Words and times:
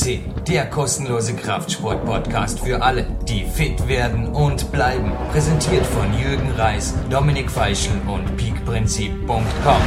FCC, 0.00 0.20
der 0.48 0.66
kostenlose 0.66 1.34
Kraftsport-Podcast 1.36 2.60
für 2.60 2.82
alle, 2.82 3.06
die 3.28 3.44
fit 3.44 3.86
werden 3.86 4.28
und 4.28 4.72
bleiben. 4.72 5.12
Präsentiert 5.30 5.84
von 5.84 6.06
Jürgen 6.18 6.50
Reis, 6.52 6.94
Dominik 7.10 7.50
Feischl 7.50 7.92
und 8.06 8.36
peakprinzip.com. 8.36 9.82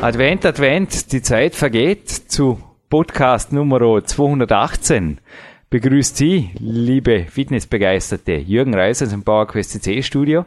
Advent, 0.00 0.44
Advent, 0.44 1.12
die 1.12 1.22
Zeit 1.22 1.54
vergeht 1.54 2.10
zu 2.10 2.60
Podcast 2.90 3.52
Nummer 3.52 4.04
218. 4.04 5.20
Begrüßt 5.70 6.16
Sie, 6.16 6.50
liebe 6.58 7.26
Fitnessbegeisterte, 7.30 8.32
Jürgen 8.32 8.74
Reis 8.74 9.02
aus 9.02 9.10
dem 9.10 9.22
PowerQuest 9.22 9.82
CC 9.82 10.02
Studio. 10.02 10.44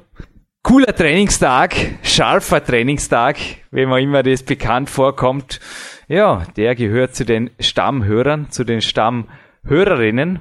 Cooler 0.64 0.94
Trainingstag, 0.94 1.76
scharfer 2.04 2.64
Trainingstag, 2.64 3.38
wenn 3.72 3.88
man 3.88 4.04
immer 4.04 4.22
das 4.22 4.44
bekannt 4.44 4.90
vorkommt. 4.90 5.60
Ja, 6.10 6.46
der 6.56 6.74
gehört 6.76 7.16
zu 7.16 7.26
den 7.26 7.50
Stammhörern, 7.60 8.50
zu 8.50 8.64
den 8.64 8.82
Stammhörerinnen 8.82 10.40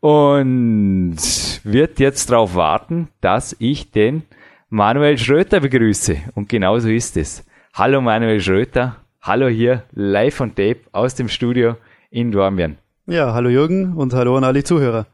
und 0.00 1.16
wird 1.64 1.98
jetzt 1.98 2.30
darauf 2.30 2.54
warten, 2.54 3.08
dass 3.22 3.56
ich 3.58 3.90
den 3.90 4.24
Manuel 4.68 5.16
Schröter 5.16 5.60
begrüße. 5.60 6.18
Und 6.34 6.50
genauso 6.50 6.90
ist 6.90 7.16
es. 7.16 7.46
Hallo 7.72 8.02
Manuel 8.02 8.40
Schröter, 8.40 8.96
hallo 9.22 9.48
hier 9.48 9.84
live 9.92 10.38
on 10.42 10.50
tape 10.54 10.80
aus 10.92 11.14
dem 11.14 11.30
Studio 11.30 11.76
in 12.10 12.30
Dormien. 12.30 12.76
Ja, 13.06 13.32
hallo 13.32 13.48
Jürgen 13.48 13.94
und 13.94 14.12
hallo 14.12 14.36
an 14.36 14.44
alle 14.44 14.64
Zuhörer. 14.64 15.06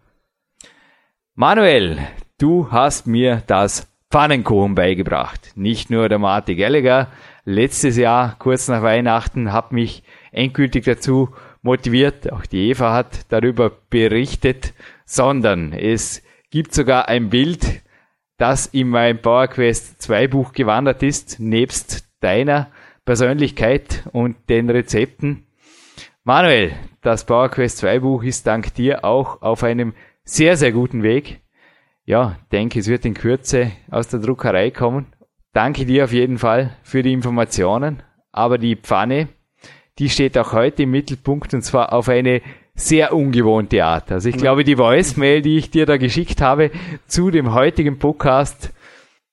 Manuel, 1.37 1.99
du 2.39 2.73
hast 2.73 3.07
mir 3.07 3.45
das 3.47 3.87
Pfannenkuchen 4.11 4.75
beigebracht. 4.75 5.53
Nicht 5.55 5.91
nur 5.91 6.09
der 6.09 6.19
Martin 6.19 6.59
Gallagher. 6.59 7.07
Letztes 7.45 7.97
Jahr, 7.97 8.37
kurz 8.39 8.69
nach 8.69 8.83
Weihnachten, 8.83 9.53
hat 9.53 9.73
mich 9.73 10.03
endgültig 10.31 10.85
dazu 10.85 11.31
motiviert. 11.63 12.33
Auch 12.33 12.47
die 12.47 12.71
Eva 12.71 12.93
hat 12.93 13.33
darüber 13.33 13.71
berichtet, 13.91 14.75
sondern 15.05 15.73
es 15.73 16.23
gibt 16.51 16.73
sogar 16.75 17.09
ein 17.09 17.31
Bild, 17.31 17.83
das 18.37 18.67
in 18.67 18.89
mein 18.89 19.21
PowerQuest 19.21 20.01
2 20.03 20.29
Buch 20.29 20.53
gewandert 20.53 21.03
ist, 21.03 21.41
nebst 21.41 22.09
deiner 22.21 22.71
Persönlichkeit 23.05 24.09
und 24.13 24.37
den 24.49 24.71
Rezepten. 24.71 25.47
Manuel, 26.25 26.73
das 27.01 27.27
PowerQuest 27.27 27.79
2 27.79 27.99
Buch 28.01 28.23
ist 28.23 28.47
dank 28.47 28.75
dir 28.75 29.05
auch 29.05 29.43
auf 29.43 29.65
einem 29.65 29.95
sehr, 30.25 30.57
sehr 30.57 30.73
guten 30.73 31.03
Weg 31.03 31.43
ja, 32.05 32.37
denke, 32.51 32.81
es 32.81 32.89
wird 32.89 33.05
in 33.05 33.15
Kürze 33.15 33.73
aus 33.91 34.09
der 34.09 34.21
Druckerei 34.21 34.71
kommen. 34.71 35.07
Danke 35.53 35.85
dir 35.85 36.05
auf 36.05 36.13
jeden 36.13 36.39
Fall 36.39 36.77
für 36.83 37.03
die 37.03 37.13
Informationen. 37.13 38.03
Aber 38.33 38.57
die 38.57 38.77
Pfanne, 38.77 39.29
die 39.99 40.09
steht 40.09 40.39
auch 40.39 40.53
heute 40.53 40.85
im 40.85 40.91
Mittelpunkt 40.91 41.53
und 41.53 41.63
zwar 41.63 41.93
auf 41.93 42.09
eine 42.09 42.41
sehr 42.75 43.13
ungewohnte 43.13 43.85
Art. 43.85 44.11
Also 44.11 44.31
ich 44.31 44.39
glaube, 44.39 44.65
die 44.65 44.79
Voicemail, 44.79 45.43
die 45.43 45.59
ich 45.59 45.71
dir 45.71 45.85
da 45.85 45.99
geschickt 45.99 46.41
habe 46.41 46.71
zu 47.07 47.31
dem 47.31 47.53
heutigen 47.53 47.99
Podcast, 47.99 48.71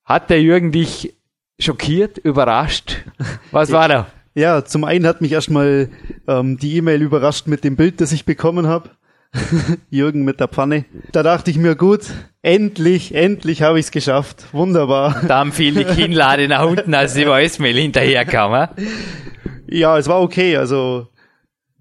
hat 0.04 0.30
der 0.30 0.42
Jürgen 0.42 0.74
dich 0.74 1.16
schockiert, 1.58 2.18
überrascht? 2.18 3.06
Was 3.52 3.72
war 3.72 3.88
da? 3.88 4.08
Ja, 4.36 4.64
zum 4.66 4.84
einen 4.84 5.08
hat 5.08 5.22
mich 5.22 5.32
erstmal 5.32 5.90
ähm, 6.28 6.58
die 6.58 6.76
E-Mail 6.78 7.02
überrascht 7.02 7.48
mit 7.48 7.64
dem 7.64 7.76
Bild, 7.76 8.02
das 8.02 8.12
ich 8.12 8.26
bekommen 8.26 8.68
habe. 8.68 8.90
Jürgen 9.90 10.24
mit 10.24 10.40
der 10.40 10.48
Pfanne. 10.48 10.86
Da 11.12 11.24
dachte 11.24 11.52
ich 11.52 11.58
mir, 11.58 11.76
gut, 11.76 12.02
endlich, 12.42 13.14
endlich 13.14 13.62
habe 13.62 13.80
ich 13.80 13.86
es 13.86 13.92
geschafft. 13.92 14.46
Wunderbar. 14.52 15.22
Da 15.28 15.40
haben 15.40 15.52
viele 15.52 15.86
die 15.86 15.94
Kinnlade 15.94 16.48
nach 16.48 16.66
unten, 16.66 16.94
als 16.94 17.14
die 17.14 17.28
Voicemail 17.28 17.76
hinterherkam. 17.76 18.70
Ja, 19.68 19.98
es 19.98 20.08
war 20.08 20.22
okay. 20.22 20.58
Also 20.58 21.08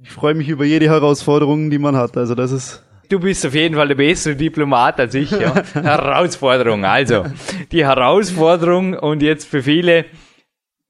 ich 0.03 0.11
freue 0.11 0.35
mich 0.35 0.49
über 0.49 0.65
jede 0.65 0.87
Herausforderung, 0.87 1.71
die 1.71 1.79
man 1.79 1.97
hat. 1.97 2.17
Also 2.17 2.35
das 2.35 2.53
ist 2.53 2.83
Du 3.09 3.19
bist 3.19 3.47
auf 3.47 3.55
jeden 3.55 3.75
Fall 3.75 3.89
der 3.89 3.95
bessere 3.95 4.37
Diplomat 4.37 5.01
als 5.01 5.15
ich. 5.15 5.31
Ja. 5.31 5.65
Herausforderung. 5.73 6.85
Also, 6.85 7.25
die 7.73 7.87
Herausforderung 7.87 8.93
und 8.93 9.23
jetzt 9.23 9.49
für 9.49 9.63
viele, 9.63 10.05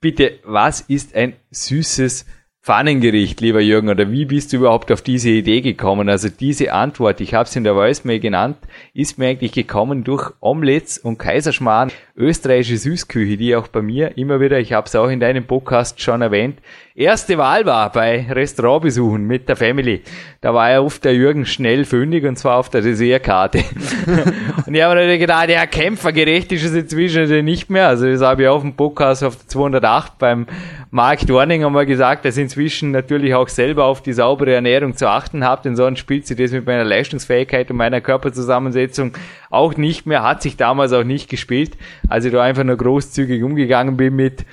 bitte, 0.01 0.41
was 0.43 0.81
ist 0.81 1.15
ein 1.15 1.37
süßes 1.53 2.27
Pfannengericht, 2.69 3.41
lieber 3.41 3.63
Jürgen, 3.63 3.89
oder 3.89 4.11
wie 4.11 4.27
bist 4.27 4.53
du 4.53 4.59
überhaupt 4.59 4.93
auf 4.93 5.01
diese 5.01 5.31
Idee 5.31 5.63
gekommen? 5.63 6.11
Also 6.11 6.29
diese 6.29 6.75
Antwort, 6.75 7.19
ich 7.23 7.33
habe 7.33 7.49
es 7.49 7.57
in 7.57 7.65
der 7.65 7.75
Voicemail 7.75 8.21
genannt, 8.21 8.59
ist 8.93 9.17
mir 9.17 9.29
eigentlich 9.29 9.53
gekommen 9.53 10.05
durch 10.05 10.33
Omelettes 10.41 10.99
und 10.99 11.17
Kaiserschmarrn, 11.17 11.91
österreichische 12.15 12.77
Süßküche, 12.77 13.39
die 13.39 13.57
auch 13.57 13.69
bei 13.69 13.81
mir 13.81 14.19
immer 14.19 14.39
wieder, 14.39 14.59
ich 14.59 14.75
habe 14.75 14.87
es 14.87 14.95
auch 14.97 15.09
in 15.09 15.19
deinem 15.19 15.47
Podcast 15.47 16.03
schon 16.03 16.21
erwähnt, 16.21 16.59
erste 16.99 17.39
Wahl 17.39 17.65
war 17.65 17.93
bei 17.93 18.27
Restaurantbesuchen 18.29 19.25
mit 19.25 19.49
der 19.49 19.55
Family. 19.55 20.03
Da 20.41 20.53
war 20.53 20.71
ja 20.71 20.81
oft 20.81 21.05
der 21.05 21.15
Jürgen 21.15 21.47
schnell 21.47 21.85
fündig 21.85 22.25
und 22.25 22.37
zwar 22.37 22.57
auf 22.57 22.71
der 22.71 22.81
Dessertkarte. 22.81 23.59
und 24.67 24.75
ich 24.75 24.83
habe 24.83 24.97
mir 24.97 25.19
gedacht, 25.19 25.49
ja, 25.49 25.65
kämpfergerecht 25.67 26.51
ist 26.51 26.65
es 26.65 26.75
inzwischen 26.75 27.45
nicht 27.45 27.71
mehr. 27.71 27.87
Also 27.87 28.11
das 28.11 28.21
habe 28.21 28.43
ich 28.43 28.49
auf 28.49 28.63
dem 28.63 28.75
Podcast 28.75 29.23
auf 29.23 29.47
208 29.47 30.19
beim 30.19 30.47
Mark 30.91 31.25
Dorning 31.27 31.65
einmal 31.65 31.87
gesagt, 31.87 32.25
dass 32.25 32.37
ich 32.37 32.43
inzwischen 32.43 32.91
natürlich 32.91 33.33
auch 33.33 33.49
selber 33.49 33.85
auf 33.85 34.03
die 34.03 34.13
saubere 34.13 34.55
Ernährung 34.55 34.97
zu 34.97 35.09
achten 35.09 35.45
habe, 35.45 35.63
denn 35.63 35.77
sonst 35.77 36.01
spielt 36.01 36.27
sich 36.27 36.37
das 36.37 36.51
mit 36.51 36.67
meiner 36.67 36.85
Leistungsfähigkeit 36.85 37.71
und 37.71 37.77
meiner 37.77 38.01
Körperzusammensetzung 38.01 39.13
auch 39.51 39.77
nicht 39.77 40.07
mehr, 40.07 40.25
hat 40.25 40.43
sich 40.43 40.57
damals 40.57 40.93
auch 40.93 41.05
nicht 41.05 41.31
gespielt, 41.31 41.77
als 42.09 42.25
ich 42.25 42.33
da 42.33 42.43
einfach 42.43 42.65
nur 42.65 42.77
großzügig 42.77 43.43
umgegangen 43.45 43.97
bin 43.97 44.17
mit 44.17 44.45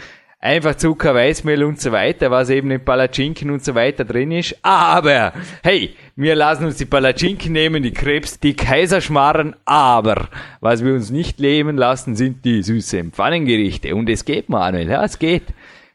einfach 0.46 0.76
Zucker, 0.76 1.16
Weißmehl 1.16 1.64
und 1.64 1.82
so 1.82 1.92
weiter, 1.92 2.32
was 2.32 2.50
eben 2.50 2.72
in 2.72 2.84
Palatschinken 2.84 3.50
und 3.50 3.66
so 3.66 3.76
weiter 3.76 4.06
drin 4.06 4.32
ist. 4.32 4.56
Aber, 4.62 5.34
hey, 5.64 5.96
wir 6.16 6.36
lassen 6.36 6.66
uns 6.66 6.78
die 6.78 6.86
Palatschinken 6.86 7.52
nehmen, 7.52 7.84
die 7.84 7.92
Krebs, 7.92 8.40
die 8.40 8.56
Kaiserschmarren, 8.56 9.56
aber 9.66 10.30
was 10.62 10.86
wir 10.86 10.94
uns 10.94 11.10
nicht 11.10 11.40
leben 11.40 11.78
lassen, 11.78 12.16
sind 12.16 12.46
die 12.46 12.62
süßen 12.62 13.12
Pfannengerichte. 13.12 13.96
Und 13.96 14.10
es 14.10 14.24
geht, 14.24 14.48
Manuel, 14.48 14.88
ja, 14.88 15.04
es 15.04 15.20
geht. 15.20 15.44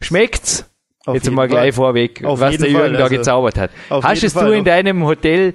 Schmeckt's? 0.01 0.67
Auf 1.07 1.15
Jetzt 1.15 1.31
mal 1.31 1.49
gleich 1.49 1.75
vorweg, 1.75 2.23
Auf 2.25 2.41
was 2.41 2.59
der 2.59 2.69
Jürgen 2.69 2.89
Fall, 2.89 2.93
da 2.93 3.05
also 3.05 3.17
gezaubert 3.17 3.57
hat. 3.57 3.71
Hast 3.89 4.23
es 4.23 4.35
du 4.35 4.51
in 4.51 4.65
deinem 4.65 5.05
Hotel 5.05 5.55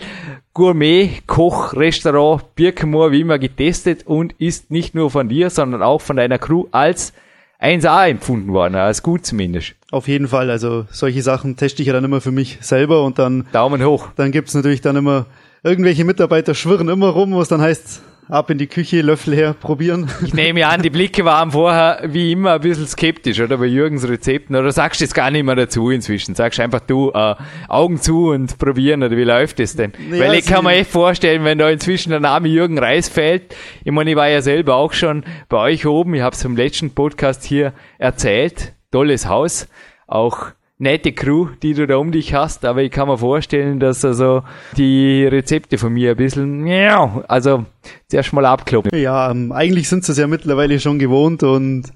Gourmet 0.56 1.22
Koch 1.28 1.74
Restaurant 1.74 2.56
Birkenmoor 2.56 3.12
wie 3.12 3.22
immer 3.22 3.38
getestet 3.38 4.08
und 4.08 4.34
ist 4.40 4.72
nicht 4.72 4.96
nur 4.96 5.12
von 5.12 5.30
dir, 5.30 5.52
sondern 5.52 5.84
auch 5.84 6.02
von 6.02 6.16
deiner 6.16 6.40
Crew 6.40 6.66
als 6.72 7.14
1A 7.62 8.10
empfunden 8.10 8.52
worden, 8.54 8.76
als 8.76 9.02
gut 9.04 9.26
zumindest. 9.26 9.76
Auf 9.92 10.08
jeden 10.08 10.28
Fall, 10.28 10.50
also 10.50 10.86
solche 10.92 11.22
Sachen 11.22 11.56
teste 11.56 11.82
ich 11.82 11.88
ja 11.88 11.94
dann 11.94 12.04
immer 12.04 12.22
für 12.22 12.32
mich 12.32 12.58
selber 12.62 13.04
und 13.04 13.18
dann 13.20 13.48
Daumen 13.52 13.84
hoch. 13.84 14.10
Dann 14.16 14.32
gibt's 14.32 14.54
natürlich 14.54 14.82
dann 14.82 14.96
immer 14.96 15.26
irgendwelche 15.64 16.06
Mitarbeiter 16.06 16.54
schwirren 16.54 16.90
immer 16.90 17.10
rum, 17.10 17.36
was 17.36 17.48
dann 17.48 17.62
heißt, 17.62 18.02
ab 18.28 18.50
in 18.50 18.58
die 18.58 18.68
Küche, 18.68 19.02
Löffel 19.02 19.36
her, 19.36 19.54
probieren. 19.54 20.10
Ich 20.26 20.34
nehme 20.34 20.68
an, 20.68 20.82
die 20.82 20.90
Blicke 20.90 21.26
waren 21.26 21.52
vorher 21.52 22.02
wie 22.08 22.32
immer 22.32 22.54
ein 22.54 22.62
bisschen 22.62 22.88
skeptisch, 22.88 23.40
oder 23.40 23.58
bei 23.58 23.66
Jürgens 23.66 24.08
Rezepten, 24.08 24.56
oder 24.56 24.72
sagst 24.72 25.00
du 25.00 25.06
jetzt 25.06 25.14
gar 25.14 25.32
nicht 25.32 25.44
mehr 25.44 25.56
dazu 25.56 25.90
inzwischen? 25.90 26.36
Sagst 26.36 26.60
einfach 26.60 26.80
du, 26.80 27.12
äh, 27.14 27.36
Augen 27.68 28.02
zu 28.02 28.30
und 28.30 28.58
probieren, 28.58 29.04
oder 29.04 29.16
wie 29.16 29.24
läuft 29.24 29.60
es 29.60 29.76
denn? 29.76 29.94
Ja, 30.12 30.20
Weil 30.20 30.36
ich 30.36 30.46
kann 30.46 30.64
mir 30.64 30.74
echt 30.74 30.90
vorstellen, 30.90 31.44
wenn 31.44 31.58
da 31.58 31.70
inzwischen 31.70 32.10
der 32.10 32.20
Name 32.20 32.48
Jürgen 32.48 32.80
Reis 32.80 33.10
fällt, 33.10 33.56
ich 33.84 33.92
meine, 33.92 34.12
ich 34.12 34.16
war 34.16 34.30
ja 34.30 34.42
selber 34.42 34.76
auch 34.76 34.94
schon 34.94 35.24
bei 35.50 35.58
euch 35.58 35.86
oben, 35.86 36.16
ich 36.16 36.22
habe 36.22 36.36
es 36.36 36.44
im 36.44 36.56
letzten 36.56 36.92
Podcast 36.92 37.44
hier 37.44 37.74
erzählt, 37.98 38.74
tolles 38.92 39.28
Haus, 39.28 39.68
auch 40.08 40.48
nette 40.78 41.14
Crew, 41.14 41.48
die 41.64 41.74
du 41.74 41.88
da 41.88 41.98
um 41.98 42.12
dich 42.12 42.34
hast, 42.34 42.66
aber 42.66 42.84
ich 42.84 42.92
kann 42.92 43.08
mir 43.08 43.18
vorstellen, 43.18 43.80
dass 43.80 44.04
also 44.04 44.44
die 44.76 45.26
Rezepte 45.26 45.78
von 45.78 45.94
mir 45.94 46.12
ein 46.12 46.18
bisschen, 46.18 46.68
ja, 46.68 47.24
also 47.28 47.66
zuerst 48.10 48.34
mal 48.34 48.46
abkloppen. 48.46 48.98
Ja, 48.98 49.32
ähm, 49.32 49.52
eigentlich 49.52 49.88
sind 49.88 50.04
sie 50.04 50.12
es 50.12 50.18
ja 50.18 50.28
mittlerweile 50.28 50.80
schon 50.80 51.00
gewohnt 51.00 51.44
und 51.44 51.94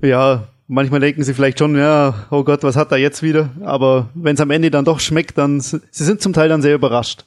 ja, 0.00 0.44
manchmal 0.68 1.00
denken 1.00 1.22
sie 1.22 1.34
vielleicht 1.34 1.58
schon, 1.58 1.76
ja, 1.76 2.14
oh 2.30 2.44
Gott, 2.44 2.62
was 2.62 2.76
hat 2.76 2.92
er 2.92 2.98
jetzt 2.98 3.22
wieder? 3.22 3.50
Aber 3.62 4.08
wenn 4.14 4.34
es 4.34 4.40
am 4.40 4.50
Ende 4.50 4.70
dann 4.70 4.86
doch 4.86 5.00
schmeckt, 5.00 5.36
dann 5.36 5.60
sie 5.60 5.80
sind 5.90 6.22
zum 6.22 6.32
Teil 6.32 6.48
dann 6.48 6.62
sehr 6.62 6.74
überrascht, 6.74 7.24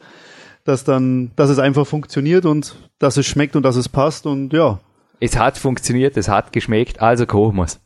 dass 0.63 0.83
dann, 0.83 1.31
dass 1.35 1.50
es 1.50 1.59
einfach 1.59 1.85
funktioniert 1.85 2.45
und 2.45 2.75
dass 2.97 3.17
es 3.17 3.27
schmeckt 3.27 3.55
und 3.55 3.63
dass 3.63 3.75
es 3.75 3.88
passt 3.88 4.25
und 4.25 4.51
ja. 4.51 4.79
Es 5.19 5.38
hat 5.38 5.57
funktioniert, 5.57 6.17
es 6.17 6.27
hat 6.27 6.53
geschmeckt, 6.53 7.01
also 7.01 7.25
kochen 7.25 7.55
wir's. 7.57 7.79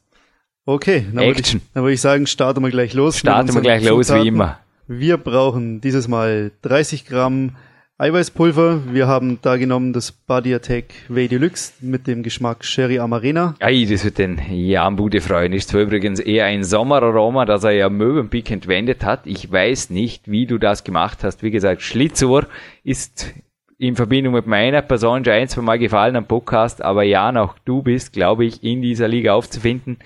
Okay, 0.66 1.06
dann 1.14 1.26
würde 1.26 1.42
ich, 1.42 1.58
dann 1.74 1.84
würde 1.84 1.94
ich 1.94 2.02
sagen, 2.02 2.28
starten 2.28 2.62
wir 2.62 2.70
gleich 2.70 2.94
los. 2.94 3.18
Starten 3.18 3.54
wir 3.54 3.62
gleich 3.62 3.84
los, 3.84 4.14
wie 4.14 4.28
immer. 4.28 4.60
Wir 4.88 5.18
brauchen 5.18 5.82
dieses 5.82 6.08
Mal 6.08 6.52
30 6.62 7.06
Gramm 7.06 7.56
Eiweißpulver. 7.98 8.94
Wir 8.94 9.08
haben 9.08 9.40
da 9.42 9.58
genommen 9.58 9.94
das 9.94 10.12
Body 10.12 10.54
Attack 10.54 10.86
Way 11.08 11.28
Deluxe 11.28 11.74
mit 11.82 12.08
dem 12.08 12.24
Geschmack 12.24 12.66
Sherry 12.66 13.00
Amarena. 13.00 13.54
Ei, 13.60 13.86
das 13.90 14.04
wird 14.04 14.18
den 14.18 14.42
Jan 14.50 14.96
Bude 14.96 15.22
freuen. 15.22 15.54
Ist 15.54 15.70
zwar 15.70 15.82
übrigens 15.82 16.20
eher 16.20 16.46
ein 16.46 16.64
Sommeraroma, 16.64 17.46
das 17.46 17.64
er 17.64 17.72
ja 17.72 17.90
Möwenpick 17.90 18.50
entwendet 18.50 19.04
hat. 19.04 19.28
Ich 19.28 19.52
weiß 19.52 19.92
nicht, 19.92 20.30
wie 20.30 20.48
du 20.48 20.58
das 20.58 20.84
gemacht 20.84 21.20
hast. 21.24 21.44
Wie 21.44 21.52
gesagt, 21.52 21.84
Schlitzohr 21.84 22.48
ist 22.84 23.34
in 23.78 23.96
Verbindung 23.96 24.34
mit 24.34 24.48
meiner 24.48 24.82
Person 24.82 25.24
schon 25.24 25.34
ein, 25.34 25.48
zwei 25.48 25.62
Mal 25.62 25.80
gefallen 25.80 26.16
am 26.16 26.26
Podcast, 26.26 26.84
aber 26.84 27.04
Jan, 27.04 27.38
auch 27.38 27.56
du 27.66 27.82
bist, 27.84 28.14
glaube 28.14 28.46
ich, 28.46 28.64
in 28.64 28.82
dieser 28.82 29.08
Liga 29.08 29.34
aufzufinden. 29.34 29.98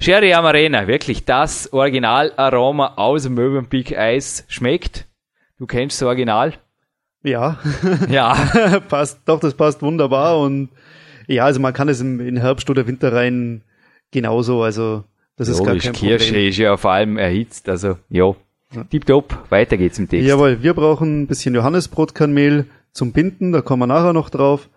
Sherry 0.00 0.32
Amarena, 0.32 0.86
wirklich 0.86 1.24
das 1.24 1.72
Originalaroma 1.72 2.94
aus 2.96 3.24
dem 3.24 3.34
Möwenpick 3.34 3.96
Eis 3.98 4.44
schmeckt. 4.48 5.06
Du 5.58 5.66
kennst 5.66 6.00
das 6.00 6.06
Original? 6.06 6.54
Ja. 7.24 7.58
Ja. 8.08 8.34
passt, 8.88 9.20
doch, 9.24 9.40
das 9.40 9.54
passt 9.54 9.82
wunderbar 9.82 10.38
und 10.38 10.68
ja, 11.26 11.44
also 11.44 11.58
man 11.60 11.74
kann 11.74 11.88
es 11.88 12.00
im, 12.00 12.20
in 12.20 12.36
Herbst 12.36 12.70
oder 12.70 12.86
Winter 12.86 13.12
rein 13.12 13.62
genauso, 14.12 14.62
also 14.62 15.04
das 15.36 15.48
ist 15.48 15.58
Logisch, 15.58 15.84
gar 15.84 15.92
kein 15.92 16.00
Kirsche 16.00 16.26
Problem. 16.28 16.48
ist 16.48 16.56
ja 16.58 16.76
vor 16.76 16.92
allem 16.92 17.16
erhitzt, 17.18 17.68
also 17.68 17.98
ja. 18.08 18.34
Tipptopp, 18.90 19.50
weiter 19.50 19.76
geht's 19.76 19.98
im 19.98 20.08
Text. 20.08 20.28
Jawohl, 20.28 20.62
wir 20.62 20.74
brauchen 20.74 21.22
ein 21.22 21.26
bisschen 21.26 21.54
Johannesbrotkernmehl 21.54 22.66
zum 22.92 23.12
Binden, 23.12 23.50
da 23.52 23.62
kommen 23.62 23.82
wir 23.82 23.86
nachher 23.88 24.12
noch 24.12 24.30
drauf. 24.30 24.68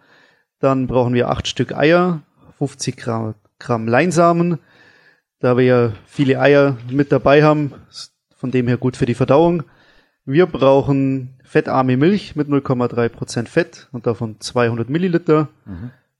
Dann 0.59 0.87
brauchen 0.87 1.13
wir 1.13 1.29
acht 1.29 1.47
Stück 1.47 1.73
Eier, 1.75 2.21
50 2.57 2.97
Gramm, 2.97 3.35
Gramm 3.59 3.87
Leinsamen, 3.87 4.59
da 5.41 5.57
wir 5.57 5.65
ja 5.65 5.93
viele 6.05 6.39
Eier 6.39 6.77
mit 6.89 7.11
dabei 7.11 7.43
haben, 7.43 7.73
von 8.35 8.51
dem 8.51 8.67
her 8.67 8.77
gut 8.77 8.95
für 8.95 9.05
die 9.05 9.15
Verdauung. 9.15 9.63
Wir 10.23 10.45
brauchen 10.45 11.35
fettarme 11.43 11.97
Milch 11.97 12.35
mit 12.35 12.47
0,3 12.47 13.09
Prozent 13.09 13.49
Fett 13.49 13.89
und 13.91 14.07
davon 14.07 14.39
200 14.39 14.89
Milliliter. 14.89 15.49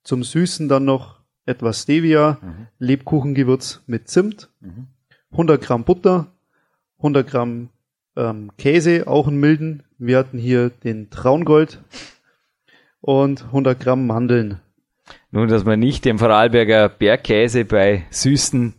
Zum 0.04 0.24
Süßen 0.24 0.68
dann 0.68 0.86
noch 0.86 1.20
etwas 1.46 1.84
Stevia, 1.84 2.38
Lebkuchengewürz 2.80 3.82
mit 3.88 4.10
Zimt, 4.10 4.50
100 5.32 5.62
Gramm 5.62 5.84
Butter, 5.84 6.28
100 6.98 7.28
Gramm 7.28 7.70
ähm, 8.16 8.52
Käse, 8.58 9.08
auch 9.08 9.28
einen 9.28 9.40
milden. 9.40 9.84
Wir 9.98 10.18
hatten 10.18 10.38
hier 10.38 10.70
den 10.70 11.10
Traungold 11.10 11.82
und 13.02 13.46
100 13.46 13.80
Gramm 13.80 14.08
Mandeln. 14.08 14.60
Nun, 15.32 15.48
dass 15.48 15.64
man 15.64 15.80
nicht 15.80 16.06
den 16.06 16.18
Vorarlberger 16.18 16.90
Bergkäse 16.90 17.66
bei 17.66 18.04
süßen 18.10 18.74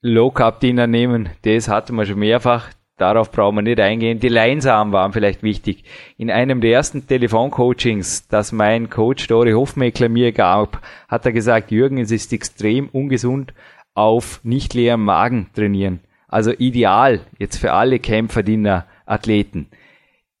Low 0.00 0.30
Carb 0.30 0.60
Dinner 0.60 0.86
nehmen, 0.86 1.28
das 1.42 1.68
hatten 1.68 1.96
wir 1.96 2.06
schon 2.06 2.20
mehrfach. 2.20 2.70
Darauf 2.98 3.32
brauchen 3.32 3.56
wir 3.56 3.62
nicht 3.62 3.80
eingehen. 3.80 4.20
Die 4.20 4.28
Leinsamen 4.28 4.92
waren 4.92 5.12
vielleicht 5.12 5.42
wichtig. 5.42 5.84
In 6.16 6.30
einem 6.30 6.60
der 6.60 6.72
ersten 6.72 7.06
Telefoncoachings, 7.06 8.28
das 8.28 8.52
mein 8.52 8.90
Coach 8.90 9.26
Dori 9.26 9.52
Hofmeckler 9.52 10.08
mir 10.08 10.32
gab, 10.32 10.82
hat 11.08 11.26
er 11.26 11.32
gesagt, 11.32 11.72
Jürgen, 11.72 11.98
es 11.98 12.12
ist 12.12 12.32
extrem 12.32 12.88
ungesund 12.88 13.54
auf 13.94 14.40
nicht 14.44 14.74
leerem 14.74 15.04
Magen 15.04 15.50
trainieren. 15.54 16.00
Also 16.28 16.52
ideal 16.52 17.20
jetzt 17.38 17.56
für 17.56 17.72
alle 17.72 17.98
Kämpferdiener 17.98 18.86
Athleten. 19.06 19.68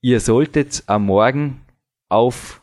Ihr 0.00 0.20
solltet 0.20 0.84
am 0.86 1.06
Morgen 1.06 1.62
auf 2.08 2.62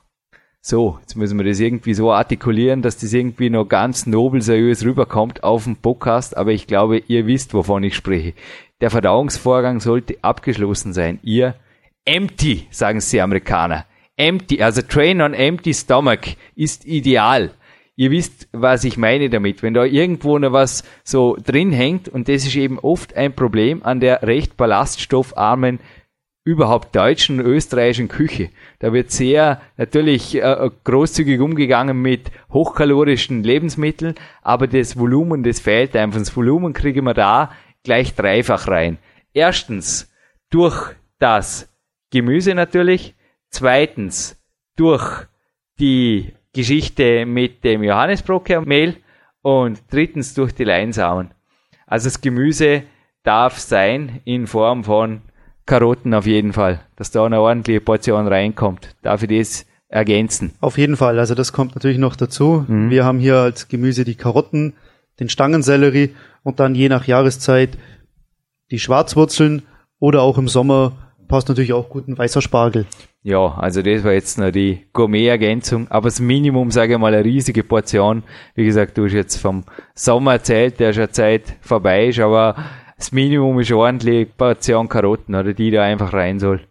so, 0.67 0.97
jetzt 1.01 1.15
müssen 1.15 1.37
wir 1.37 1.45
das 1.45 1.59
irgendwie 1.59 1.93
so 1.93 2.11
artikulieren, 2.11 2.81
dass 2.81 2.97
das 2.97 3.13
irgendwie 3.13 3.51
noch 3.51 3.65
ganz 3.65 4.07
nobel 4.07 4.41
seriös 4.41 4.83
rüberkommt 4.83 5.43
auf 5.43 5.65
dem 5.65 5.75
Podcast, 5.75 6.35
aber 6.35 6.53
ich 6.53 6.65
glaube, 6.65 7.03
ihr 7.05 7.27
wisst, 7.27 7.53
wovon 7.53 7.83
ich 7.83 7.93
spreche. 7.93 8.33
Der 8.81 8.89
Verdauungsvorgang 8.89 9.79
sollte 9.79 10.17
abgeschlossen 10.23 10.91
sein. 10.91 11.19
Ihr 11.21 11.53
empty, 12.03 12.65
sagen 12.71 12.99
sie 12.99 13.21
Amerikaner. 13.21 13.85
Empty, 14.17 14.63
also 14.63 14.81
train 14.81 15.21
on 15.21 15.35
empty 15.35 15.71
stomach 15.71 16.35
ist 16.55 16.87
ideal. 16.87 17.51
Ihr 17.95 18.09
wisst, 18.09 18.47
was 18.51 18.85
ich 18.85 18.97
meine 18.97 19.29
damit. 19.29 19.61
Wenn 19.61 19.75
da 19.75 19.85
irgendwo 19.85 20.39
noch 20.39 20.51
was 20.51 20.83
so 21.03 21.37
drin 21.45 21.73
hängt, 21.73 22.09
und 22.09 22.27
das 22.27 22.43
ist 22.43 22.55
eben 22.55 22.79
oft 22.79 23.15
ein 23.15 23.35
Problem 23.35 23.83
an 23.83 23.99
der 23.99 24.23
recht 24.23 24.57
ballaststoffarmen 24.57 25.79
überhaupt 26.45 26.95
deutschen 26.95 27.39
österreichischen 27.39 28.07
Küche. 28.07 28.49
Da 28.79 28.93
wird 28.93 29.11
sehr 29.11 29.61
natürlich 29.77 30.35
äh, 30.35 30.69
großzügig 30.83 31.41
umgegangen 31.41 32.01
mit 32.01 32.31
hochkalorischen 32.53 33.43
Lebensmitteln, 33.43 34.13
aber 34.43 34.67
das 34.67 34.97
Volumen, 34.97 35.43
das 35.43 35.59
fehlt 35.59 35.95
einfach. 35.95 36.19
Das 36.19 36.35
Volumen 36.35 36.71
kriegen 36.71 37.03
wir 37.03 37.15
da 37.15 37.51
gleich 37.83 38.13
dreifach 38.13 38.67
rein. 38.67 38.99
Erstens 39.33 40.13
durch 40.51 40.93
das 41.19 41.67
Gemüse 42.11 42.53
natürlich, 42.53 43.15
zweitens 43.49 44.39
durch 44.75 45.25
die 45.79 46.33
Geschichte 46.53 47.25
mit 47.25 47.63
dem 47.63 47.83
Johannisbrockermehl 47.83 48.97
und 49.41 49.81
drittens 49.91 50.35
durch 50.35 50.53
die 50.53 50.63
Leinsamen. 50.63 51.31
Also 51.87 52.07
das 52.07 52.21
Gemüse 52.21 52.83
darf 53.23 53.57
sein 53.57 54.21
in 54.25 54.45
Form 54.45 54.83
von 54.83 55.21
Karotten 55.65 56.13
auf 56.13 56.25
jeden 56.25 56.53
Fall, 56.53 56.81
dass 56.95 57.11
da 57.11 57.25
eine 57.25 57.41
ordentliche 57.41 57.81
Portion 57.81 58.27
reinkommt. 58.27 58.95
Darf 59.01 59.23
ich 59.23 59.39
das 59.39 59.65
ergänzen? 59.87 60.53
Auf 60.61 60.77
jeden 60.77 60.97
Fall, 60.97 61.19
also 61.19 61.35
das 61.35 61.53
kommt 61.53 61.75
natürlich 61.75 61.97
noch 61.97 62.15
dazu. 62.15 62.65
Wir 62.67 63.05
haben 63.05 63.19
hier 63.19 63.37
als 63.37 63.67
Gemüse 63.67 64.03
die 64.03 64.15
Karotten, 64.15 64.73
den 65.19 65.29
Stangensellerie 65.29 66.13
und 66.43 66.59
dann 66.59 66.75
je 66.75 66.89
nach 66.89 67.05
Jahreszeit 67.05 67.77
die 68.71 68.79
Schwarzwurzeln 68.79 69.63
oder 69.99 70.21
auch 70.21 70.37
im 70.37 70.47
Sommer 70.47 70.91
passt 71.27 71.47
natürlich 71.47 71.73
auch 71.73 71.89
gut 71.89 72.07
ein 72.07 72.17
weißer 72.17 72.41
Spargel. 72.41 72.85
Ja, 73.23 73.55
also 73.57 73.81
das 73.81 74.03
war 74.03 74.11
jetzt 74.11 74.37
noch 74.37 74.51
die 74.51 74.85
Gourmet-Ergänzung, 74.93 75.89
aber 75.89 76.09
das 76.09 76.19
Minimum, 76.19 76.69
sage 76.69 76.93
ich 76.93 76.99
mal, 76.99 77.13
eine 77.13 77.25
riesige 77.25 77.63
Portion. 77.63 78.21
Wie 78.53 78.65
gesagt, 78.65 78.97
du 78.97 79.05
hast 79.05 79.13
jetzt 79.13 79.37
vom 79.37 79.63
Sommer 79.95 80.33
erzählt, 80.33 80.79
der 80.79 80.93
schon 80.93 81.11
Zeit 81.11 81.55
vorbei 81.61 82.07
ist, 82.09 82.19
aber 82.19 82.55
das 82.97 83.11
Minimum 83.11 83.59
ist 83.59 83.71
eine 83.71 83.79
ordentliche 83.79 84.25
Portion 84.25 84.87
Karotten, 84.87 85.35
oder 85.35 85.53
die 85.53 85.71
da 85.71 85.83
einfach 85.83 86.13
rein 86.13 86.39
soll. 86.39 86.61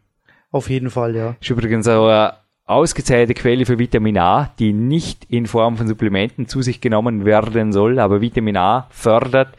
Auf 0.51 0.71
jeden 0.71 0.91
Fall, 0.91 1.15
ja. 1.17 1.37
Ist 1.41 1.51
übrigens 1.51 1.89
auch 1.89 2.07
eine 2.09 2.35
ausgezeichnete 2.67 3.35
Quelle 3.35 3.67
für 3.67 3.79
Vitamin 3.79 4.19
A, 4.19 4.53
die 4.59 4.73
nicht 4.73 5.25
in 5.29 5.47
Form 5.47 5.77
von 5.77 5.87
Supplementen 5.87 6.47
zu 6.47 6.63
sich 6.63 6.81
genommen 6.81 7.25
werden 7.25 7.73
soll, 7.73 7.99
aber 7.99 8.21
Vitamin 8.21 8.57
A 8.57 8.87
fördert 8.91 9.55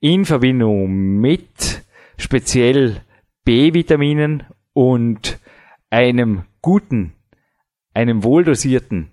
in 0.00 0.24
Verbindung 0.24 1.20
mit 1.20 1.82
speziell 2.16 3.02
B-Vitaminen 3.44 4.44
und 4.72 5.38
einem 5.90 6.44
guten, 6.62 7.12
einem 7.94 8.22
wohldosierten 8.22 9.10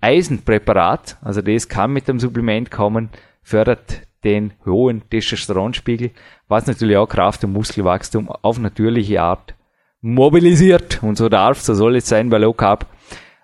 Eisenpräparat, 0.00 1.16
also 1.22 1.40
das 1.42 1.68
kann 1.68 1.92
mit 1.92 2.06
dem 2.06 2.20
Supplement 2.20 2.70
kommen, 2.70 3.10
fördert 3.42 4.02
den 4.26 4.52
hohen 4.66 5.08
Testosteronspiegel, 5.08 6.10
was 6.48 6.66
natürlich 6.66 6.96
auch 6.96 7.06
Kraft- 7.06 7.44
und 7.44 7.52
Muskelwachstum 7.52 8.28
auf 8.28 8.58
natürliche 8.58 9.22
Art 9.22 9.54
mobilisiert. 10.00 11.02
Und 11.02 11.16
so 11.16 11.28
darf, 11.28 11.60
so 11.60 11.74
soll 11.74 11.96
es 11.96 12.08
sein 12.08 12.28
bei 12.28 12.38
Low 12.38 12.52
Carb. 12.52 12.86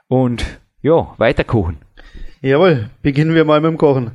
Und 0.08 0.44
ja, 0.82 1.14
weiter 1.18 1.44
kochen. 1.44 1.78
Jawohl, 2.40 2.90
beginnen 3.00 3.34
wir 3.34 3.44
mal 3.44 3.60
mit 3.60 3.70
dem 3.70 3.78
Kochen. 3.78 4.10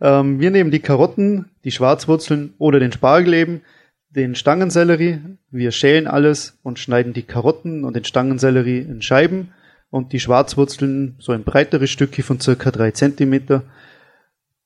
Ähm, 0.00 0.40
wir 0.40 0.50
nehmen 0.50 0.70
die 0.70 0.80
Karotten, 0.80 1.50
die 1.64 1.70
Schwarzwurzeln 1.70 2.54
oder 2.56 2.80
den 2.80 2.92
Spargel 2.92 3.34
eben, 3.34 3.60
den 4.08 4.34
Stangensellerie. 4.34 5.20
Wir 5.50 5.70
schälen 5.70 6.06
alles 6.06 6.58
und 6.62 6.78
schneiden 6.78 7.12
die 7.12 7.24
Karotten 7.24 7.84
und 7.84 7.94
den 7.94 8.04
Stangensellerie 8.04 8.78
in 8.78 9.02
Scheiben 9.02 9.52
und 9.90 10.14
die 10.14 10.20
Schwarzwurzeln 10.20 11.16
so 11.18 11.34
in 11.34 11.44
breitere 11.44 11.86
Stücke 11.86 12.22
von 12.22 12.40
circa 12.40 12.70
drei 12.70 12.92
Zentimeter 12.92 13.64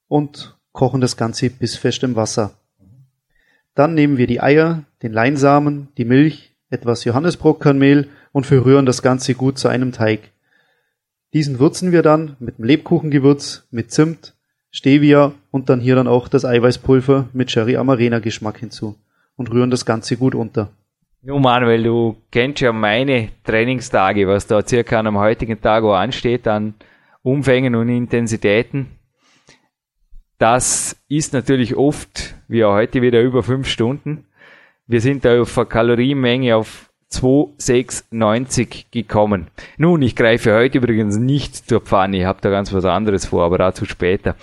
und 0.06 0.56
kochen 0.72 1.00
das 1.00 1.16
Ganze 1.16 1.50
bis 1.50 1.76
fest 1.76 2.02
im 2.02 2.16
Wasser. 2.16 2.54
Dann 3.74 3.94
nehmen 3.94 4.18
wir 4.18 4.26
die 4.26 4.40
Eier, 4.40 4.84
den 5.02 5.12
Leinsamen, 5.12 5.88
die 5.96 6.04
Milch, 6.04 6.54
etwas 6.70 7.04
Johannisbrotkernmehl 7.04 8.08
und 8.32 8.46
verrühren 8.46 8.86
das 8.86 9.02
Ganze 9.02 9.34
gut 9.34 9.58
zu 9.58 9.68
einem 9.68 9.92
Teig. 9.92 10.32
Diesen 11.32 11.58
würzen 11.58 11.92
wir 11.92 12.02
dann 12.02 12.36
mit 12.40 12.58
dem 12.58 12.64
Lebkuchengewürz, 12.64 13.66
mit 13.70 13.92
Zimt, 13.92 14.34
Stevia 14.70 15.32
und 15.50 15.68
dann 15.68 15.80
hier 15.80 15.96
dann 15.96 16.08
auch 16.08 16.28
das 16.28 16.44
Eiweißpulver 16.44 17.28
mit 17.32 17.50
Sherry 17.50 17.76
Amarena 17.76 18.20
Geschmack 18.20 18.58
hinzu 18.58 18.96
und 19.36 19.50
rühren 19.50 19.70
das 19.70 19.84
Ganze 19.84 20.16
gut 20.16 20.34
unter. 20.34 20.70
Nun 21.22 21.42
Manuel, 21.42 21.82
du 21.82 22.16
kennst 22.30 22.60
ja 22.60 22.72
meine 22.72 23.28
Trainingstage, 23.44 24.26
was 24.26 24.46
da 24.46 24.66
circa 24.66 25.00
an 25.00 25.06
am 25.06 25.18
heutigen 25.18 25.60
Tag 25.60 25.84
auch 25.84 25.94
ansteht 25.94 26.48
an 26.48 26.74
Umfängen 27.22 27.74
und 27.74 27.88
Intensitäten. 27.88 28.86
Das 30.40 30.96
ist 31.06 31.34
natürlich 31.34 31.76
oft, 31.76 32.34
wie 32.48 32.64
auch 32.64 32.72
heute 32.72 33.02
wieder 33.02 33.20
über 33.20 33.42
fünf 33.42 33.68
Stunden. 33.68 34.24
Wir 34.86 35.02
sind 35.02 35.26
da 35.26 35.38
auf 35.38 35.58
eine 35.58 35.66
Kalorienmenge 35.66 36.56
auf 36.56 36.88
2,690 37.10 38.86
gekommen. 38.90 39.48
Nun, 39.76 40.00
ich 40.00 40.16
greife 40.16 40.54
heute 40.54 40.78
übrigens 40.78 41.18
nicht 41.18 41.68
zur 41.68 41.82
Pfanne, 41.82 42.20
ich 42.20 42.24
habe 42.24 42.38
da 42.40 42.48
ganz 42.48 42.72
was 42.72 42.86
anderes 42.86 43.26
vor, 43.26 43.44
aber 43.44 43.58
dazu 43.58 43.84
später. 43.84 44.34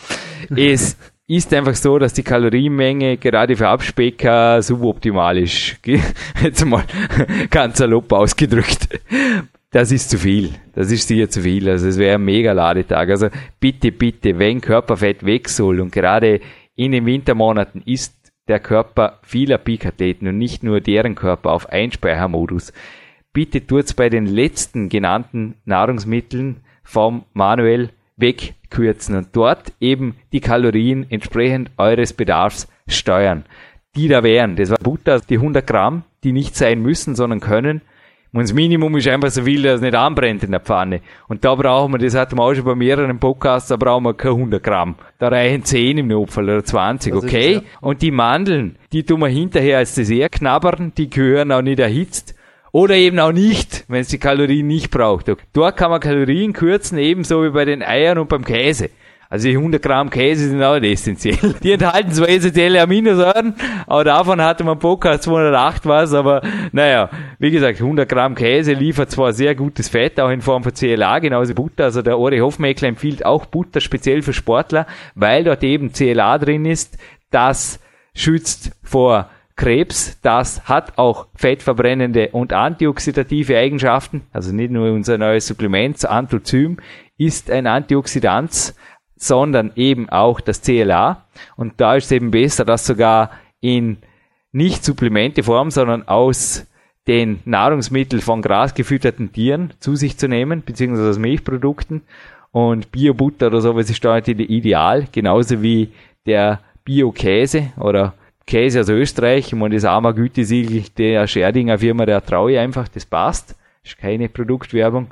es 0.56 0.98
ist 1.25 1.51
einfach 1.51 1.74
so, 1.74 1.98
dass 1.98 2.13
die 2.13 2.22
Kalorienmenge 2.22 3.18
gerade 3.18 3.56
für 3.56 3.70
Abspecker 3.70 4.62
suboptimal 4.62 5.39
ist. 5.39 5.77
Jetzt 6.44 6.63
mal 6.63 6.84
ganz 7.50 7.80
salopp 7.80 8.13
ausgedrückt. 8.13 9.00
Das 9.77 9.91
ist 9.91 10.10
zu 10.10 10.17
viel. 10.17 10.55
Das 10.74 10.91
ist 10.91 11.07
sicher 11.07 11.29
zu 11.29 11.43
viel. 11.43 11.69
Also 11.69 11.88
es 11.88 12.00
wäre 12.00 12.15
ein 12.15 12.25
mega 12.25 12.51
Ladetag. 12.51 13.12
Also 13.12 13.27
bitte, 13.60 13.91
bitte, 13.91 14.39
wenn 14.39 14.60
Körperfett 14.60 15.24
weg 15.24 15.50
soll 15.50 15.79
und 15.81 15.91
gerade 15.91 16.41
in 16.75 16.93
den 16.93 17.05
Wintermonaten 17.05 17.84
ist 17.86 18.15
der 18.48 18.60
Körper 18.60 19.19
vieler 19.22 19.60
Peak-Athleten 19.60 20.29
und 20.29 20.39
nicht 20.39 20.63
nur 20.63 20.81
deren 20.81 21.13
Körper 21.13 21.51
auf 21.51 21.69
Einspeichermodus. 21.69 22.74
Bitte 23.34 23.67
tut's 23.67 23.93
bei 23.93 24.10
den 24.10 24.25
letzten 24.25 24.89
genannten 24.89 25.53
Nahrungsmitteln 25.65 26.62
vom 26.84 27.25
Manuel 27.34 27.91
wegkürzen 28.15 29.15
und 29.15 29.27
dort 29.34 29.74
eben 29.79 30.15
die 30.31 30.41
Kalorien 30.41 31.05
entsprechend 31.12 31.69
eures 31.77 32.13
Bedarfs 32.13 32.67
steuern. 32.88 33.46
Die 33.96 34.07
da 34.07 34.24
wären, 34.24 34.55
das 34.55 34.72
war 34.72 34.79
Butter, 34.79 35.19
die 35.19 35.36
100 35.36 35.67
Gramm, 35.67 36.03
die 36.24 36.31
nicht 36.31 36.55
sein 36.55 36.81
müssen, 36.81 37.13
sondern 37.13 37.41
können. 37.41 37.81
Und 38.38 38.44
das 38.44 38.53
Minimum 38.53 38.96
ist 38.98 39.08
einfach 39.08 39.32
so 39.32 39.41
viel, 39.41 39.63
dass 39.63 39.77
es 39.77 39.82
nicht 39.82 39.96
anbrennt 39.96 40.44
in 40.44 40.51
der 40.51 40.60
Pfanne. 40.60 41.01
Und 41.27 41.44
da 41.44 41.56
brauchen 41.56 41.94
wir, 41.94 41.98
das 41.98 42.13
hatten 42.13 42.38
wir 42.38 42.44
auch 42.44 42.53
schon 42.53 42.65
bei 42.65 42.75
mehreren 42.75 43.17
Podcasts, 43.17 43.70
da 43.70 43.77
brauchen 43.77 44.03
wir 44.03 44.13
keine 44.13 44.36
100 44.36 44.63
Gramm. 44.63 44.94
Da 45.17 45.29
reichen 45.29 45.63
10 45.63 45.98
im 45.98 46.08
Notfall 46.10 46.44
oder 46.44 46.63
20, 46.63 47.15
okay? 47.15 47.53
Ja. 47.53 47.62
Und 47.82 48.03
die 48.03 48.12
Mandeln, 48.12 48.75
die 48.94 49.01
tun 49.01 49.22
wir 49.22 49.27
hinterher 49.27 49.79
als 49.79 49.96
Dessert 49.96 50.34
knabbern, 50.34 50.94
die 50.96 51.10
gehören 51.10 51.51
auch 51.51 51.63
nicht 51.63 51.79
erhitzt. 51.79 52.36
Oder 52.72 52.94
eben 52.94 53.17
auch 53.17 53.32
nicht, 53.32 53.86
wenn 53.88 54.01
es 54.01 54.10
die 54.10 54.20
Kalorien 54.20 54.67
nicht 54.67 54.91
braucht. 54.91 55.36
Dort 55.53 55.75
kann 55.75 55.89
man 55.89 56.00
Kalorien 56.00 56.53
kürzen, 56.53 57.00
ebenso 57.00 57.44
wie 57.44 57.50
bei 57.50 57.65
den 57.65 57.82
Eiern 57.82 58.20
und 58.20 58.29
beim 58.29 58.46
Käse. 58.46 58.91
Also 59.29 59.50
die 59.50 59.57
100 59.57 59.81
Gramm 59.81 60.10
Käse 60.10 60.50
sind 60.50 60.63
auch 60.63 60.75
essentiell. 60.75 61.55
Die 61.62 61.74
enthalten 61.74 62.12
zwar 62.12 62.29
essentielle 62.29 62.81
Aminosäuren, 62.81 63.55
aber 63.86 64.03
davon 64.05 64.41
hatte 64.41 64.63
man 64.63 64.79
Podcast 64.79 65.24
208 65.24 65.86
was, 65.86 66.13
aber 66.13 66.41
naja, 66.72 67.10
wie 67.39 67.51
gesagt, 67.51 67.81
100 67.81 68.07
Gramm 68.07 68.36
Käse 68.36 68.74
liefert 68.74 69.12
zwar 69.12 69.34
sehr 69.34 69.53
gutes 69.55 69.89
Fett, 69.89 70.19
auch 70.19 70.29
in 70.29 70.41
Form 70.41 70.63
von 70.63 70.74
CLA, 70.74 71.19
genauso 71.19 71.53
Butter. 71.53 71.86
Also 71.86 72.01
der 72.01 72.17
Ori 72.17 72.39
Hofmeckler 72.39 72.88
empfiehlt 72.88 73.25
auch 73.25 73.46
Butter 73.46 73.81
speziell 73.81 74.22
für 74.22 74.34
Sportler, 74.34 74.88
weil 75.15 75.43
dort 75.43 75.63
eben 75.63 75.91
CLA 75.91 76.38
drin 76.38 76.65
ist, 76.65 76.98
das 77.29 77.79
schützt 78.13 78.72
vor 78.81 79.29
Krebs, 79.57 80.22
das 80.22 80.69
hat 80.69 80.98
auch 81.00 81.27
fettverbrennende 81.36 82.29
und 82.31 82.53
antioxidative 82.53 83.57
Eigenschaften, 83.57 84.22
also 84.31 84.53
nicht 84.53 84.72
nur 84.72 84.91
unser 84.91 85.17
neues 85.17 85.48
Supplement, 85.48 86.05
Anthozym 86.05 86.77
ist 87.17 87.50
ein 87.50 87.65
Antioxidant, 87.65 88.75
sondern 89.17 89.71
eben 89.75 90.09
auch 90.09 90.39
das 90.39 90.62
CLA. 90.62 91.24
Und 91.55 91.74
da 91.77 91.95
ist 91.95 92.05
es 92.05 92.12
eben 92.12 92.31
besser, 92.31 92.65
das 92.65 92.86
sogar 92.86 93.31
in 93.59 93.97
nicht 94.51 94.83
Supplementeform, 94.83 95.71
sondern 95.71 96.07
aus 96.07 96.65
den 97.07 97.39
Nahrungsmitteln 97.45 98.21
von 98.21 98.41
grasgefütterten 98.41 99.31
Tieren 99.31 99.74
zu 99.79 99.95
sich 99.95 100.17
zu 100.17 100.27
nehmen, 100.27 100.63
beziehungsweise 100.65 101.09
aus 101.09 101.19
Milchprodukten. 101.19 102.01
Und 102.51 102.91
Bio-Butter 102.91 103.47
oder 103.47 103.62
sowas 103.62 103.89
ist 103.89 104.03
da 104.03 104.15
natürlich 104.15 104.50
ideal, 104.50 105.07
genauso 105.12 105.62
wie 105.62 105.89
der 106.25 106.59
Bio-Käse 106.83 107.71
oder 107.77 108.13
Käse 108.45 108.79
aus 108.81 108.89
Österreich. 108.89 109.47
Ich 109.47 109.53
meine, 109.53 109.75
das 109.75 109.86
armer 109.86 110.13
Gütesiegel 110.13 110.83
der 110.97 111.27
Scherdinger 111.27 111.77
Firma, 111.77 112.05
der 112.05 112.25
traue 112.25 112.53
ich 112.53 112.59
einfach, 112.59 112.88
das 112.88 113.05
passt. 113.05 113.55
Ist 113.83 113.97
keine 113.97 114.29
Produktwerbung. 114.29 115.07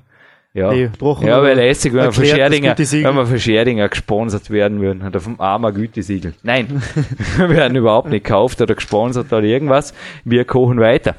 Ja, 0.56 0.72
nee, 0.72 0.90
ja 1.02 1.42
weil 1.42 1.58
lässig, 1.58 1.92
wenn 1.92 2.06
wir, 2.06 2.12
für 2.14 2.26
Scherdinger, 2.26 2.78
wenn 2.78 3.16
wir 3.16 3.28
für 3.28 3.40
Scherdinger 3.42 3.90
gesponsert 3.90 4.50
werden 4.50 4.80
würden, 4.80 5.06
oder 5.06 5.20
vom 5.20 5.42
armer 5.42 5.74
Gütesiegel. 5.74 6.34
Nein, 6.44 6.82
wir 7.38 7.50
werden 7.50 7.76
überhaupt 7.76 8.08
nicht 8.08 8.24
gekauft 8.24 8.62
oder 8.62 8.74
gesponsert 8.74 9.34
oder 9.34 9.44
irgendwas. 9.44 9.94
Wir 10.24 10.46
kochen 10.46 10.80
weiter. 10.80 11.16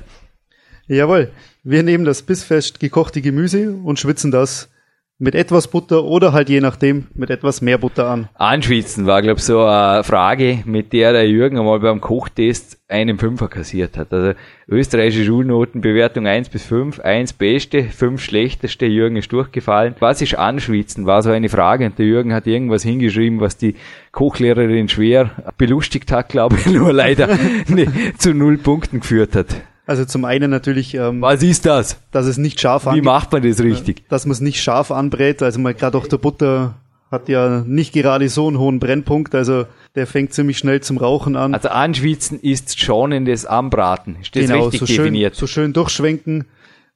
Jawohl, 0.86 1.32
wir 1.64 1.82
nehmen 1.82 2.06
das 2.06 2.22
bissfest 2.22 2.80
gekochte 2.80 3.20
Gemüse 3.20 3.74
und 3.84 3.98
schwitzen 4.00 4.30
das 4.30 4.70
mit 5.18 5.34
etwas 5.34 5.68
Butter 5.68 6.04
oder 6.04 6.32
halt 6.32 6.50
je 6.50 6.60
nachdem 6.60 7.06
mit 7.14 7.30
etwas 7.30 7.62
mehr 7.62 7.78
Butter 7.78 8.06
an. 8.08 8.28
Anschwitzen 8.34 9.06
war, 9.06 9.22
glaube 9.22 9.38
ich, 9.38 9.44
so 9.44 9.64
eine 9.64 10.04
Frage, 10.04 10.58
mit 10.66 10.92
der 10.92 11.12
der 11.12 11.26
Jürgen 11.26 11.58
einmal 11.58 11.80
beim 11.80 12.02
Kochtest 12.02 12.78
einen 12.88 13.18
Fünfer 13.18 13.48
kassiert 13.48 13.96
hat. 13.96 14.12
Also 14.12 14.34
österreichische 14.68 15.24
Schulnotenbewertung 15.24 16.26
1 16.26 16.50
bis 16.50 16.64
5, 16.66 17.00
1 17.00 17.32
beste, 17.32 17.84
5 17.84 18.22
schlechteste, 18.22 18.84
Jürgen 18.84 19.16
ist 19.16 19.32
durchgefallen. 19.32 19.94
Was 20.00 20.20
ist 20.20 20.38
Anschwitzen? 20.38 21.06
War 21.06 21.22
so 21.22 21.30
eine 21.30 21.48
Frage 21.48 21.86
und 21.86 21.98
der 21.98 22.06
Jürgen 22.06 22.34
hat 22.34 22.46
irgendwas 22.46 22.82
hingeschrieben, 22.82 23.40
was 23.40 23.56
die 23.56 23.74
Kochlehrerin 24.12 24.88
schwer 24.88 25.30
belustigt 25.56 26.12
hat, 26.12 26.28
glaube 26.28 26.56
ich, 26.56 26.66
nur 26.72 26.92
leider 26.92 27.28
zu 28.18 28.34
null 28.34 28.58
Punkten 28.58 29.00
geführt 29.00 29.34
hat. 29.34 29.56
Also 29.86 30.04
zum 30.04 30.24
einen 30.24 30.50
natürlich. 30.50 30.94
Ähm, 30.94 31.22
Was 31.22 31.42
ist 31.42 31.64
das? 31.64 31.98
Dass 32.10 32.26
es 32.26 32.38
nicht 32.38 32.60
scharf 32.60 32.86
Wie 32.92 33.00
macht 33.00 33.32
man 33.32 33.42
das 33.42 33.60
richtig? 33.60 34.08
Dass 34.08 34.26
man 34.26 34.32
es 34.32 34.40
nicht 34.40 34.60
scharf 34.60 34.90
anbrät. 34.90 35.42
Also 35.42 35.60
man 35.60 35.76
gerade 35.76 35.96
auch 35.96 36.08
der 36.08 36.18
Butter 36.18 36.74
hat 37.10 37.28
ja 37.28 37.62
nicht 37.64 37.92
gerade 37.92 38.28
so 38.28 38.48
einen 38.48 38.58
hohen 38.58 38.80
Brennpunkt. 38.80 39.34
Also 39.34 39.66
der 39.94 40.08
fängt 40.08 40.32
ziemlich 40.34 40.58
schnell 40.58 40.80
zum 40.80 40.98
Rauchen 40.98 41.36
an. 41.36 41.54
Also 41.54 41.68
anschwitzen 41.68 42.40
ist 42.40 42.80
schon 42.80 43.12
in 43.12 43.24
das 43.24 43.46
Anbraten. 43.46 44.16
Ist 44.20 44.34
das 44.34 44.46
genau, 44.46 44.64
richtig 44.64 44.80
so 44.80 44.86
definiert? 44.86 45.34
Schön, 45.34 45.40
so 45.40 45.46
schön 45.46 45.72
durchschwenken. 45.72 46.46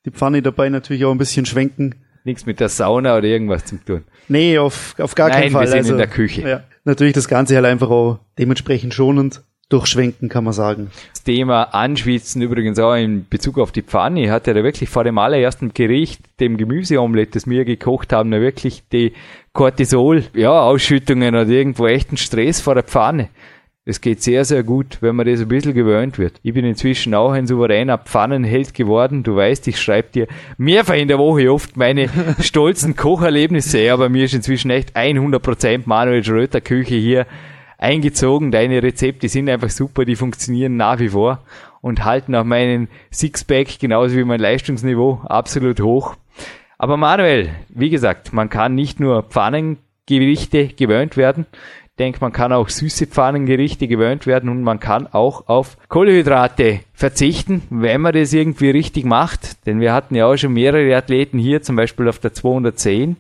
Die 0.04 0.10
Pfanne 0.10 0.42
dabei 0.42 0.68
natürlich 0.68 1.04
auch 1.04 1.12
ein 1.12 1.18
bisschen 1.18 1.46
schwenken. 1.46 1.94
Nichts 2.24 2.44
mit 2.44 2.60
der 2.60 2.68
Sauna 2.68 3.16
oder 3.16 3.26
irgendwas 3.26 3.64
zu 3.64 3.76
tun. 3.76 4.04
Nee, 4.28 4.58
auf, 4.58 4.94
auf 4.98 5.14
gar 5.14 5.28
Nein, 5.28 5.42
keinen 5.42 5.52
Fall. 5.52 5.62
Wir 5.62 5.68
sind 5.68 5.78
also, 5.78 5.92
in 5.92 5.98
der 5.98 6.06
Küche. 6.06 6.42
Ja, 6.42 6.64
natürlich 6.84 7.14
das 7.14 7.28
Ganze 7.28 7.54
halt 7.54 7.66
einfach 7.66 7.88
auch 7.88 8.18
dementsprechend 8.38 8.94
schonend 8.94 9.42
durchschwenken, 9.70 10.28
kann 10.28 10.44
man 10.44 10.52
sagen. 10.52 10.90
Das 11.12 11.22
Thema 11.22 11.62
Anschwitzen 11.62 12.42
übrigens 12.42 12.78
auch 12.78 12.94
in 12.94 13.26
Bezug 13.28 13.58
auf 13.58 13.72
die 13.72 13.82
Pfanne 13.82 14.30
hat 14.30 14.46
ja 14.46 14.52
da 14.52 14.62
wirklich 14.62 14.90
vor 14.90 15.04
dem 15.04 15.16
allerersten 15.16 15.72
Gericht, 15.72 16.20
dem 16.40 16.56
Gemüseomelett, 16.56 17.34
das 17.34 17.48
wir 17.48 17.64
gekocht 17.64 18.12
haben, 18.12 18.32
ja 18.32 18.40
wirklich 18.40 18.82
die 18.92 19.14
Cortisol, 19.52 20.24
ja, 20.34 20.68
oder 20.68 21.46
irgendwo 21.46 21.86
echten 21.86 22.16
Stress 22.16 22.60
vor 22.60 22.74
der 22.74 22.84
Pfanne. 22.84 23.30
Es 23.86 24.00
geht 24.00 24.22
sehr, 24.22 24.44
sehr 24.44 24.62
gut, 24.62 24.98
wenn 25.00 25.16
man 25.16 25.26
das 25.26 25.40
ein 25.40 25.48
bisschen 25.48 25.72
gewöhnt 25.72 26.18
wird. 26.18 26.34
Ich 26.42 26.52
bin 26.52 26.66
inzwischen 26.66 27.14
auch 27.14 27.32
ein 27.32 27.46
souveräner 27.46 27.96
Pfannenheld 27.96 28.74
geworden. 28.74 29.22
Du 29.22 29.34
weißt, 29.34 29.66
ich 29.68 29.80
schreibe 29.80 30.10
dir 30.12 30.26
mehrfach 30.58 30.94
in 30.94 31.08
der 31.08 31.18
Woche 31.18 31.50
oft 31.50 31.76
meine 31.76 32.08
stolzen 32.40 32.94
Kocherlebnisse, 32.94 33.90
aber 33.90 34.10
mir 34.10 34.26
ist 34.26 34.34
inzwischen 34.34 34.70
echt 34.70 34.96
100% 34.96 35.82
Manuel 35.86 36.22
Schröter 36.22 36.60
Küche 36.60 36.96
hier 36.96 37.26
eingezogen. 37.80 38.52
Deine 38.52 38.82
Rezepte 38.82 39.28
sind 39.28 39.48
einfach 39.48 39.70
super, 39.70 40.04
die 40.04 40.16
funktionieren 40.16 40.76
nach 40.76 40.98
wie 41.00 41.08
vor 41.08 41.40
und 41.80 42.04
halten 42.04 42.34
auch 42.34 42.44
meinen 42.44 42.88
Sixpack 43.12 43.78
genauso 43.78 44.16
wie 44.16 44.24
mein 44.24 44.40
Leistungsniveau 44.40 45.22
absolut 45.24 45.80
hoch. 45.80 46.14
Aber 46.78 46.96
Manuel, 46.96 47.50
wie 47.68 47.90
gesagt, 47.90 48.32
man 48.32 48.48
kann 48.48 48.74
nicht 48.74 49.00
nur 49.00 49.22
Pfannengerichte 49.24 50.68
gewöhnt 50.68 51.16
werden. 51.16 51.46
Ich 51.84 51.96
denke, 51.98 52.18
man 52.22 52.32
kann 52.32 52.52
auch 52.52 52.70
süße 52.70 53.06
Pfannengerichte 53.06 53.86
gewöhnt 53.86 54.26
werden 54.26 54.48
und 54.48 54.62
man 54.62 54.80
kann 54.80 55.06
auch 55.06 55.48
auf 55.48 55.76
Kohlenhydrate 55.88 56.80
verzichten, 56.94 57.62
wenn 57.68 58.00
man 58.00 58.14
das 58.14 58.32
irgendwie 58.32 58.70
richtig 58.70 59.04
macht. 59.04 59.66
Denn 59.66 59.80
wir 59.80 59.92
hatten 59.92 60.14
ja 60.14 60.26
auch 60.26 60.36
schon 60.36 60.54
mehrere 60.54 60.96
Athleten 60.96 61.38
hier, 61.38 61.60
zum 61.60 61.76
Beispiel 61.76 62.08
auf 62.08 62.18
der 62.18 62.32
210, 62.32 63.16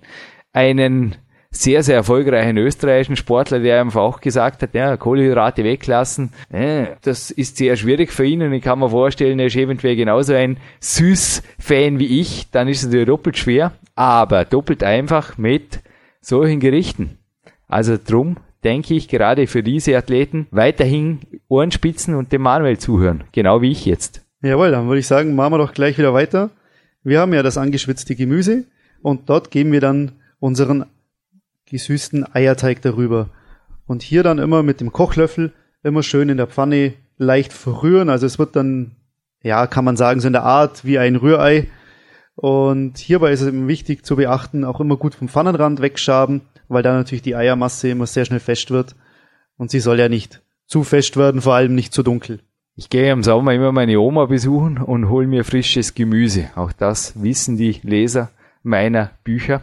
einen 0.54 1.16
sehr, 1.52 1.82
sehr 1.82 1.96
erfolgreichen 1.96 2.56
österreichischen 2.56 3.16
Sportler, 3.16 3.58
der 3.58 3.80
einfach 3.80 4.00
auch 4.00 4.20
gesagt 4.20 4.62
hat, 4.62 4.72
ja, 4.72 4.96
Kohlenhydrate 4.96 5.64
weglassen, 5.64 6.32
äh, 6.50 6.86
das 7.02 7.30
ist 7.30 7.56
sehr 7.56 7.76
schwierig 7.76 8.12
für 8.12 8.24
ihn 8.24 8.42
und 8.42 8.52
ich 8.52 8.62
kann 8.62 8.78
mir 8.78 8.90
vorstellen, 8.90 9.40
er 9.40 9.46
ist 9.46 9.56
eventuell 9.56 9.96
genauso 9.96 10.32
ein 10.34 10.58
Süß-Fan 10.80 11.98
wie 11.98 12.20
ich, 12.20 12.50
dann 12.50 12.68
ist 12.68 12.78
es 12.78 12.86
natürlich 12.86 13.06
doppelt 13.06 13.36
schwer, 13.36 13.72
aber 13.96 14.44
doppelt 14.44 14.84
einfach 14.84 15.38
mit 15.38 15.80
solchen 16.20 16.60
Gerichten. 16.60 17.18
Also 17.66 17.96
drum 17.98 18.36
denke 18.62 18.94
ich 18.94 19.08
gerade 19.08 19.46
für 19.46 19.62
diese 19.62 19.96
Athleten 19.96 20.46
weiterhin 20.52 21.20
Ohrenspitzen 21.48 22.14
und 22.14 22.30
dem 22.30 22.42
Manuel 22.42 22.78
zuhören, 22.78 23.24
genau 23.32 23.60
wie 23.60 23.72
ich 23.72 23.86
jetzt. 23.86 24.22
Jawohl, 24.42 24.70
dann 24.70 24.86
würde 24.86 25.00
ich 25.00 25.06
sagen, 25.06 25.34
machen 25.34 25.52
wir 25.54 25.58
doch 25.58 25.74
gleich 25.74 25.98
wieder 25.98 26.14
weiter. 26.14 26.50
Wir 27.02 27.20
haben 27.20 27.34
ja 27.34 27.42
das 27.42 27.58
angeschwitzte 27.58 28.14
Gemüse 28.14 28.64
und 29.02 29.28
dort 29.28 29.50
geben 29.50 29.72
wir 29.72 29.80
dann 29.80 30.12
unseren 30.38 30.84
gesüßten 31.70 32.26
Eierteig 32.34 32.82
darüber. 32.82 33.30
Und 33.86 34.02
hier 34.02 34.22
dann 34.22 34.38
immer 34.38 34.62
mit 34.62 34.80
dem 34.80 34.92
Kochlöffel 34.92 35.52
immer 35.82 36.02
schön 36.02 36.28
in 36.28 36.36
der 36.36 36.46
Pfanne 36.46 36.94
leicht 37.16 37.52
verrühren. 37.52 38.08
Also 38.08 38.26
es 38.26 38.38
wird 38.38 38.56
dann, 38.56 38.92
ja, 39.42 39.66
kann 39.66 39.84
man 39.84 39.96
sagen, 39.96 40.20
so 40.20 40.26
in 40.26 40.32
der 40.32 40.44
Art 40.44 40.84
wie 40.84 40.98
ein 40.98 41.16
Rührei. 41.16 41.68
Und 42.34 42.98
hierbei 42.98 43.32
ist 43.32 43.40
es 43.40 43.48
eben 43.48 43.68
wichtig 43.68 44.04
zu 44.04 44.16
beachten, 44.16 44.64
auch 44.64 44.80
immer 44.80 44.96
gut 44.96 45.14
vom 45.14 45.28
Pfannenrand 45.28 45.80
wegschaben, 45.80 46.42
weil 46.68 46.82
da 46.82 46.92
natürlich 46.94 47.22
die 47.22 47.36
Eiermasse 47.36 47.88
immer 47.88 48.06
sehr 48.06 48.24
schnell 48.24 48.40
fest 48.40 48.70
wird. 48.70 48.94
Und 49.56 49.70
sie 49.70 49.80
soll 49.80 49.98
ja 49.98 50.08
nicht 50.08 50.42
zu 50.66 50.84
fest 50.84 51.16
werden, 51.16 51.42
vor 51.42 51.54
allem 51.54 51.74
nicht 51.74 51.92
zu 51.92 52.02
dunkel. 52.02 52.40
Ich 52.76 52.88
gehe 52.88 53.12
im 53.12 53.22
Sommer 53.22 53.52
immer 53.52 53.72
meine 53.72 54.00
Oma 54.00 54.26
besuchen 54.26 54.78
und 54.78 55.08
hole 55.08 55.26
mir 55.26 55.44
frisches 55.44 55.94
Gemüse. 55.94 56.50
Auch 56.54 56.72
das 56.72 57.20
wissen 57.20 57.58
die 57.58 57.80
Leser 57.82 58.30
meiner 58.62 59.10
Bücher. 59.24 59.62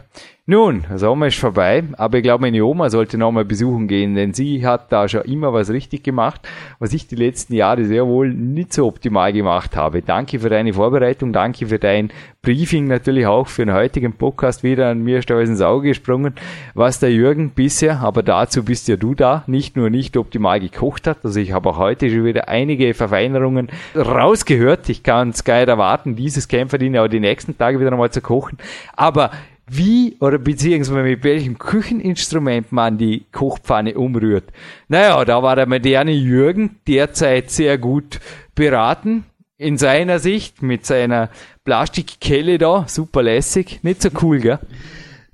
Nun, 0.50 0.86
Sommer 0.94 1.26
ist 1.26 1.38
vorbei, 1.38 1.84
aber 1.98 2.16
ich 2.16 2.22
glaube, 2.22 2.40
meine 2.40 2.64
Oma 2.64 2.88
sollte 2.88 3.18
noch 3.18 3.30
mal 3.30 3.44
besuchen 3.44 3.86
gehen, 3.86 4.14
denn 4.14 4.32
sie 4.32 4.64
hat 4.64 4.90
da 4.90 5.06
schon 5.06 5.20
immer 5.24 5.52
was 5.52 5.68
richtig 5.68 6.04
gemacht, 6.04 6.40
was 6.78 6.94
ich 6.94 7.06
die 7.06 7.16
letzten 7.16 7.52
Jahre 7.52 7.84
sehr 7.84 8.06
wohl 8.06 8.32
nicht 8.32 8.72
so 8.72 8.86
optimal 8.86 9.34
gemacht 9.34 9.76
habe. 9.76 10.00
Danke 10.00 10.40
für 10.40 10.48
deine 10.48 10.72
Vorbereitung, 10.72 11.34
danke 11.34 11.66
für 11.66 11.78
dein 11.78 12.10
Briefing, 12.40 12.86
natürlich 12.86 13.26
auch 13.26 13.46
für 13.46 13.66
den 13.66 13.74
heutigen 13.74 14.14
Podcast 14.14 14.62
wieder 14.62 14.88
an 14.88 15.02
mir 15.02 15.20
da 15.20 15.38
ins 15.38 15.60
Auge 15.60 15.88
gesprungen, 15.88 16.32
was 16.72 16.98
der 16.98 17.12
Jürgen 17.12 17.50
bisher, 17.50 18.00
aber 18.00 18.22
dazu 18.22 18.64
bist 18.64 18.88
ja 18.88 18.96
du 18.96 19.14
da, 19.14 19.44
nicht 19.48 19.76
nur 19.76 19.90
nicht 19.90 20.16
optimal 20.16 20.60
gekocht 20.60 21.06
hat, 21.06 21.18
also 21.24 21.38
ich 21.40 21.52
habe 21.52 21.68
auch 21.68 21.76
heute 21.76 22.08
schon 22.08 22.24
wieder 22.24 22.48
einige 22.48 22.94
Verfeinerungen 22.94 23.68
rausgehört. 23.94 24.88
Ich 24.88 25.02
kann 25.02 25.28
es 25.28 25.44
geil 25.44 25.68
erwarten, 25.68 26.16
dieses 26.16 26.48
Kämpferdiener 26.48 27.02
auch 27.02 27.08
die 27.08 27.20
nächsten 27.20 27.58
Tage 27.58 27.78
wieder 27.80 27.90
nochmal 27.90 28.12
zu 28.12 28.22
kochen, 28.22 28.56
aber 28.98 29.30
wie 29.70 30.16
oder 30.20 30.38
beziehungsweise 30.38 31.02
mit 31.02 31.22
welchem 31.22 31.58
Kücheninstrument 31.58 32.72
man 32.72 32.98
die 32.98 33.26
Kochpfanne 33.32 33.94
umrührt. 33.94 34.44
Naja, 34.88 35.24
da 35.24 35.42
war 35.42 35.56
der 35.56 35.66
moderne 35.66 36.12
Jürgen 36.12 36.76
derzeit 36.86 37.50
sehr 37.50 37.78
gut 37.78 38.18
beraten 38.54 39.24
in 39.56 39.76
seiner 39.76 40.18
Sicht 40.18 40.62
mit 40.62 40.84
seiner 40.86 41.30
Plastikkelle 41.64 42.58
da, 42.58 42.86
super 42.88 43.22
lässig, 43.22 43.80
nicht 43.82 44.02
so 44.02 44.08
cool, 44.22 44.40
gell? 44.40 44.58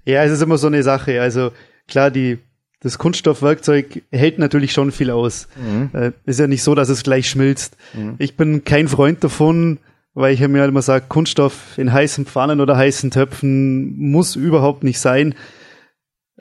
Ja, 0.05 0.25
es 0.25 0.33
ist 0.33 0.43
immer 0.43 0.59
so 0.59 0.67
eine 0.67 0.83
Sache. 0.83 1.21
Also 1.21 1.53
klar, 1.89 2.11
die 2.11 2.39
das 2.81 2.99
Kunststoffwerkzeug 2.99 4.03
hält 4.11 4.39
natürlich 4.39 4.73
schon 4.73 4.93
viel 4.93 5.11
aus. 5.11 5.49
Mhm. 5.57 5.91
Äh, 5.95 6.13
ist 6.27 6.41
ja 6.41 6.47
nicht 6.47 6.63
so, 6.63 6.75
dass 6.75 6.91
es 6.91 7.03
gleich 7.03 7.31
schmilzt. 7.31 7.79
Mhm. 7.95 8.17
Ich 8.19 8.37
bin 8.37 8.65
kein 8.65 8.89
Freund 8.89 9.25
davon, 9.25 9.79
weil 10.15 10.33
ich 10.33 10.41
mir 10.41 10.61
halt 10.61 10.69
immer 10.69 10.83
sage, 10.83 11.07
Kunststoff 11.09 11.77
in 11.77 11.93
heißen 11.93 12.25
Pfannen 12.25 12.61
oder 12.61 12.77
heißen 12.77 13.11
Töpfen 13.11 13.99
muss 13.99 14.37
überhaupt 14.37 14.85
nicht 14.85 15.01
sein. 15.01 15.35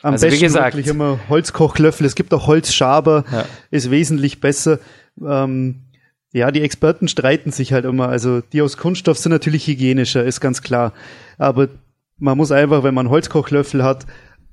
Am 0.01 0.13
also 0.13 0.27
besten 0.27 0.41
gesagt, 0.41 0.75
wirklich 0.75 0.93
immer 0.93 1.19
Holzkochlöffel. 1.29 2.05
Es 2.05 2.15
gibt 2.15 2.33
auch 2.33 2.47
Holzschaber, 2.47 3.25
ja. 3.31 3.45
ist 3.71 3.91
wesentlich 3.91 4.41
besser. 4.41 4.79
Ähm, 5.23 5.85
ja, 6.31 6.51
die 6.51 6.61
Experten 6.61 7.07
streiten 7.07 7.51
sich 7.51 7.73
halt 7.73 7.85
immer. 7.85 8.09
Also 8.09 8.41
die 8.41 8.61
aus 8.61 8.77
Kunststoff 8.77 9.17
sind 9.17 9.31
natürlich 9.31 9.67
hygienischer, 9.67 10.23
ist 10.23 10.39
ganz 10.39 10.61
klar. 10.61 10.93
Aber 11.37 11.69
man 12.17 12.37
muss 12.37 12.51
einfach, 12.51 12.83
wenn 12.83 12.93
man 12.93 13.09
Holzkochlöffel 13.09 13.83
hat, 13.83 14.05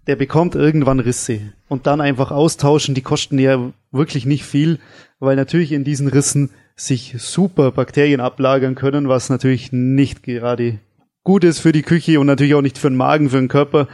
der 0.06 0.16
bekommt 0.16 0.54
irgendwann 0.54 1.00
Risse. 1.00 1.40
Und 1.68 1.86
dann 1.86 2.00
einfach 2.00 2.30
austauschen, 2.30 2.94
die 2.94 3.02
kosten 3.02 3.38
ja 3.38 3.72
wirklich 3.92 4.26
nicht 4.26 4.44
viel, 4.44 4.78
weil 5.18 5.36
natürlich 5.36 5.72
in 5.72 5.84
diesen 5.84 6.08
Rissen 6.08 6.50
sich 6.86 7.14
super 7.18 7.72
Bakterien 7.72 8.20
ablagern 8.20 8.74
können, 8.74 9.08
was 9.08 9.28
natürlich 9.28 9.72
nicht 9.72 10.22
gerade 10.22 10.78
gut 11.22 11.44
ist 11.44 11.60
für 11.60 11.72
die 11.72 11.82
Küche 11.82 12.18
und 12.18 12.26
natürlich 12.26 12.54
auch 12.54 12.62
nicht 12.62 12.78
für 12.78 12.88
den 12.88 12.96
Magen, 12.96 13.28
für 13.28 13.38
den 13.38 13.48
Körper. 13.48 13.86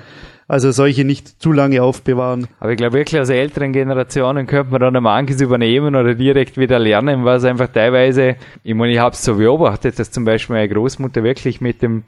Also 0.48 0.70
solche 0.70 1.04
nicht 1.04 1.42
zu 1.42 1.50
lange 1.50 1.82
aufbewahren. 1.82 2.46
Aber 2.60 2.70
ich 2.70 2.76
glaube 2.76 2.96
wirklich 2.96 3.20
aus 3.20 3.30
älteren 3.30 3.72
Generationen 3.72 4.46
könnte 4.46 4.70
man 4.70 4.80
dann 4.80 5.02
manches 5.02 5.40
übernehmen 5.40 5.96
oder 5.96 6.14
direkt 6.14 6.56
wieder 6.56 6.78
lernen, 6.78 7.24
was 7.24 7.42
einfach 7.42 7.66
teilweise, 7.66 8.36
ich 8.62 8.74
meine, 8.74 8.92
ich 8.92 9.00
habe 9.00 9.14
es 9.14 9.24
so 9.24 9.34
beobachtet, 9.38 9.98
dass 9.98 10.12
zum 10.12 10.24
Beispiel 10.24 10.54
meine 10.54 10.68
Großmutter 10.68 11.24
wirklich 11.24 11.60
mit 11.60 11.82
dem 11.82 12.04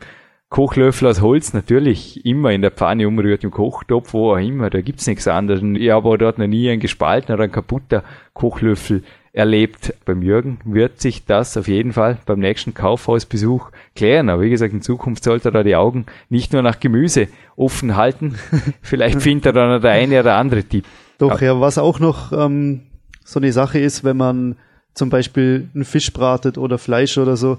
Kochlöffel 0.51 1.09
aus 1.09 1.21
Holz 1.21 1.53
natürlich 1.53 2.25
immer 2.25 2.53
in 2.53 2.63
der 2.63 2.71
Pfanne 2.71 3.09
umrührt, 3.09 3.43
im 3.43 3.51
Kochtopf, 3.51 4.15
wo 4.15 4.33
auch 4.33 4.39
immer, 4.39 4.71
da 4.71 4.81
gibt's 4.81 5.09
nichts 5.09 5.27
anderes. 5.27 5.61
Ich 5.75 5.91
habe 5.91 6.17
dort 6.17 6.39
noch 6.39 6.47
nie 6.47 6.71
ein 6.71 6.79
gespaltener 6.79 7.35
oder 7.35 7.45
ein 7.45 7.53
kaputter 7.53 8.05
Kochlöffel 8.35 9.03
erlebt. 9.39 9.95
Beim 10.05 10.21
Jürgen 10.21 10.59
wird 10.65 11.01
sich 11.01 11.25
das 11.25 11.57
auf 11.57 11.69
jeden 11.69 11.93
Fall 11.93 12.19
beim 12.27 12.41
nächsten 12.41 12.75
Kaufhausbesuch 12.75 13.71
klären. 13.95 14.29
Aber 14.29 14.43
wie 14.43 14.51
gesagt, 14.51 14.75
in 14.75 14.83
Zukunft 14.83 15.23
sollte 15.23 15.49
er 15.49 15.53
da 15.53 15.63
die 15.63 15.77
Augen 15.77 16.07
nicht 16.29 16.53
nur 16.53 16.63
nach 16.63 16.81
Gemüse 16.81 17.29
offen 17.57 17.97
halten. 17.97 18.35
Vielleicht 18.83 19.23
findet 19.23 19.47
er 19.47 19.53
dann 19.53 19.71
noch 19.71 19.81
der 19.81 19.93
eine 19.93 20.21
oder 20.21 20.35
andere 20.35 20.65
Tipp. 20.65 20.85
Doch, 21.19 21.41
ja, 21.41 21.61
was 21.61 21.79
auch 21.79 22.01
noch 22.01 22.33
ähm, 22.33 22.83
so 23.25 23.39
eine 23.39 23.53
Sache 23.53 23.79
ist, 23.79 24.05
wenn 24.05 24.17
man 24.17 24.57
zum 24.93 25.09
Beispiel 25.09 25.69
einen 25.73 25.85
Fisch 25.85 26.13
bratet 26.13 26.59
oder 26.59 26.77
Fleisch 26.77 27.17
oder 27.17 27.37
so, 27.37 27.59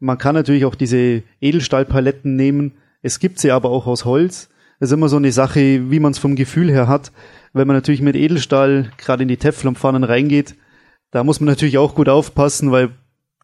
man 0.00 0.18
kann 0.18 0.34
natürlich 0.34 0.64
auch 0.64 0.74
diese 0.74 1.22
Edelstahlpaletten 1.40 2.34
nehmen. 2.34 2.72
Es 3.02 3.20
gibt 3.20 3.38
sie 3.38 3.52
aber 3.52 3.70
auch 3.70 3.86
aus 3.86 4.04
Holz. 4.04 4.48
Das 4.80 4.90
ist 4.90 4.94
immer 4.94 5.08
so 5.08 5.16
eine 5.16 5.30
Sache, 5.30 5.90
wie 5.90 6.00
man 6.00 6.12
es 6.12 6.18
vom 6.18 6.34
Gefühl 6.34 6.70
her 6.70 6.88
hat. 6.88 7.12
Wenn 7.52 7.66
man 7.66 7.76
natürlich 7.76 8.00
mit 8.00 8.16
Edelstahl 8.16 8.90
gerade 8.96 9.22
in 9.22 9.28
die 9.28 9.36
Teflonpfannen 9.36 10.04
reingeht, 10.04 10.54
da 11.10 11.24
muss 11.24 11.40
man 11.40 11.48
natürlich 11.48 11.78
auch 11.78 11.94
gut 11.94 12.08
aufpassen, 12.08 12.70
weil 12.72 12.90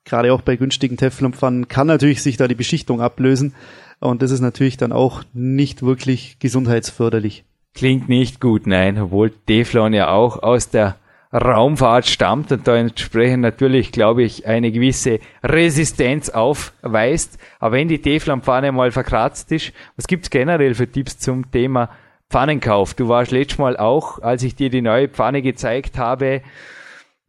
gerade 0.05 0.33
auch 0.33 0.43
bei 0.43 0.57
günstigen 0.57 0.97
Teflonpfannen 0.97 1.69
kann 1.69 1.87
natürlich 1.87 2.23
sich 2.23 2.37
da 2.37 2.49
die 2.49 2.55
Beschichtung 2.55 3.01
ablösen. 3.01 3.55
Und 3.99 4.23
das 4.23 4.31
ist 4.31 4.41
natürlich 4.41 4.77
dann 4.77 4.93
auch 4.93 5.23
nicht 5.33 5.83
wirklich 5.83 6.39
gesundheitsförderlich. 6.39 7.45
Klingt 7.75 8.09
nicht 8.09 8.41
gut, 8.41 8.67
nein, 8.67 8.99
obwohl 8.99 9.31
Teflon 9.31 9.93
ja 9.93 10.09
auch 10.09 10.43
aus 10.43 10.71
der 10.71 10.97
Raumfahrt 11.33 12.07
stammt 12.07 12.53
und 12.53 12.67
da 12.67 12.77
entsprechend 12.77 13.43
natürlich, 13.43 13.93
glaube 13.93 14.23
ich, 14.23 14.47
eine 14.47 14.71
gewisse 14.71 15.19
Resistenz 15.43 16.31
aufweist. 16.31 17.39
Aber 17.59 17.77
wenn 17.77 17.89
die 17.89 18.01
Teflonpfanne 18.01 18.73
mal 18.73 18.93
verkratzt 18.93 19.51
ist, 19.53 19.73
was 19.97 20.07
gibt's 20.07 20.31
generell 20.31 20.75
für 20.75 20.91
Tipps 20.91 21.19
zum 21.19 21.51
Thema 21.51 21.91
Pfannenkauf? 22.31 22.95
Du 22.95 23.09
warst 23.09 23.33
letztes 23.33 23.59
Mal 23.59 23.77
auch, 23.77 24.21
als 24.21 24.43
ich 24.43 24.55
dir 24.55 24.71
die 24.71 24.83
neue 24.83 25.09
Pfanne 25.09 25.43
gezeigt 25.43 25.99
habe, 25.99 26.43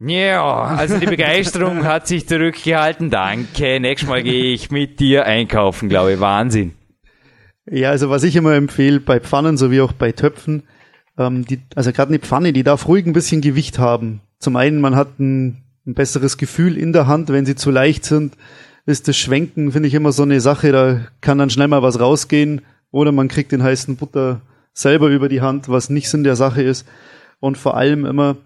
ja, 0.00 0.62
also 0.62 0.98
die 0.98 1.06
Begeisterung 1.06 1.84
hat 1.84 2.06
sich 2.06 2.28
zurückgehalten. 2.28 3.10
Danke. 3.10 3.80
Nächstes 3.80 4.08
Mal 4.08 4.22
gehe 4.22 4.52
ich 4.52 4.70
mit 4.70 5.00
dir 5.00 5.24
einkaufen, 5.24 5.88
glaube 5.88 6.14
ich. 6.14 6.20
Wahnsinn. 6.20 6.72
Ja, 7.70 7.90
also 7.90 8.08
was 8.08 8.22
ich 8.22 8.36
immer 8.36 8.54
empfehle 8.54 9.00
bei 9.00 9.20
Pfannen 9.20 9.56
sowie 9.56 9.80
auch 9.80 9.92
bei 9.92 10.12
Töpfen, 10.12 10.62
ähm, 11.18 11.44
die, 11.44 11.60
also 11.74 11.92
gerade 11.92 12.10
eine 12.10 12.18
Pfanne, 12.18 12.52
die 12.52 12.62
darf 12.62 12.88
ruhig 12.88 13.04
ein 13.06 13.12
bisschen 13.12 13.40
Gewicht 13.40 13.78
haben. 13.78 14.20
Zum 14.38 14.56
einen, 14.56 14.80
man 14.80 14.96
hat 14.96 15.18
ein, 15.18 15.64
ein 15.86 15.94
besseres 15.94 16.38
Gefühl 16.38 16.78
in 16.78 16.92
der 16.92 17.06
Hand, 17.06 17.28
wenn 17.28 17.44
sie 17.44 17.56
zu 17.56 17.70
leicht 17.70 18.04
sind, 18.04 18.34
ist 18.86 19.08
das 19.08 19.18
Schwenken, 19.18 19.72
finde 19.72 19.88
ich 19.88 19.94
immer 19.94 20.12
so 20.12 20.22
eine 20.22 20.40
Sache, 20.40 20.72
da 20.72 21.00
kann 21.20 21.38
dann 21.38 21.50
schnell 21.50 21.68
mal 21.68 21.82
was 21.82 22.00
rausgehen 22.00 22.62
oder 22.90 23.12
man 23.12 23.28
kriegt 23.28 23.52
den 23.52 23.62
heißen 23.62 23.96
Butter 23.96 24.40
selber 24.72 25.08
über 25.08 25.28
die 25.28 25.42
Hand, 25.42 25.68
was 25.68 25.90
nicht 25.90 26.08
Sinn 26.08 26.24
der 26.24 26.36
Sache 26.36 26.62
ist. 26.62 26.86
Und 27.40 27.58
vor 27.58 27.76
allem 27.76 28.06
immer 28.06 28.36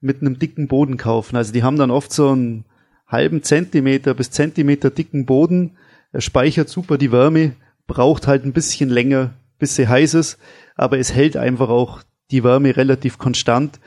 mit 0.00 0.20
einem 0.20 0.38
dicken 0.38 0.68
Boden 0.68 0.96
kaufen. 0.96 1.36
Also 1.36 1.52
die 1.52 1.62
haben 1.62 1.76
dann 1.76 1.90
oft 1.90 2.12
so 2.12 2.30
einen 2.30 2.64
halben 3.06 3.42
Zentimeter 3.42 4.14
bis 4.14 4.30
Zentimeter 4.30 4.90
dicken 4.90 5.26
Boden. 5.26 5.76
Er 6.12 6.20
speichert 6.20 6.68
super 6.68 6.98
die 6.98 7.12
Wärme, 7.12 7.52
braucht 7.86 8.26
halt 8.26 8.44
ein 8.44 8.52
bisschen 8.52 8.88
länger, 8.88 9.34
bis 9.58 9.76
sie 9.76 9.88
heiß 9.88 10.14
ist, 10.14 10.38
aber 10.76 10.98
es 10.98 11.12
hält 11.12 11.36
einfach 11.36 11.68
auch 11.68 12.02
die 12.30 12.44
Wärme 12.44 12.76
relativ 12.76 13.18
konstant. 13.18 13.80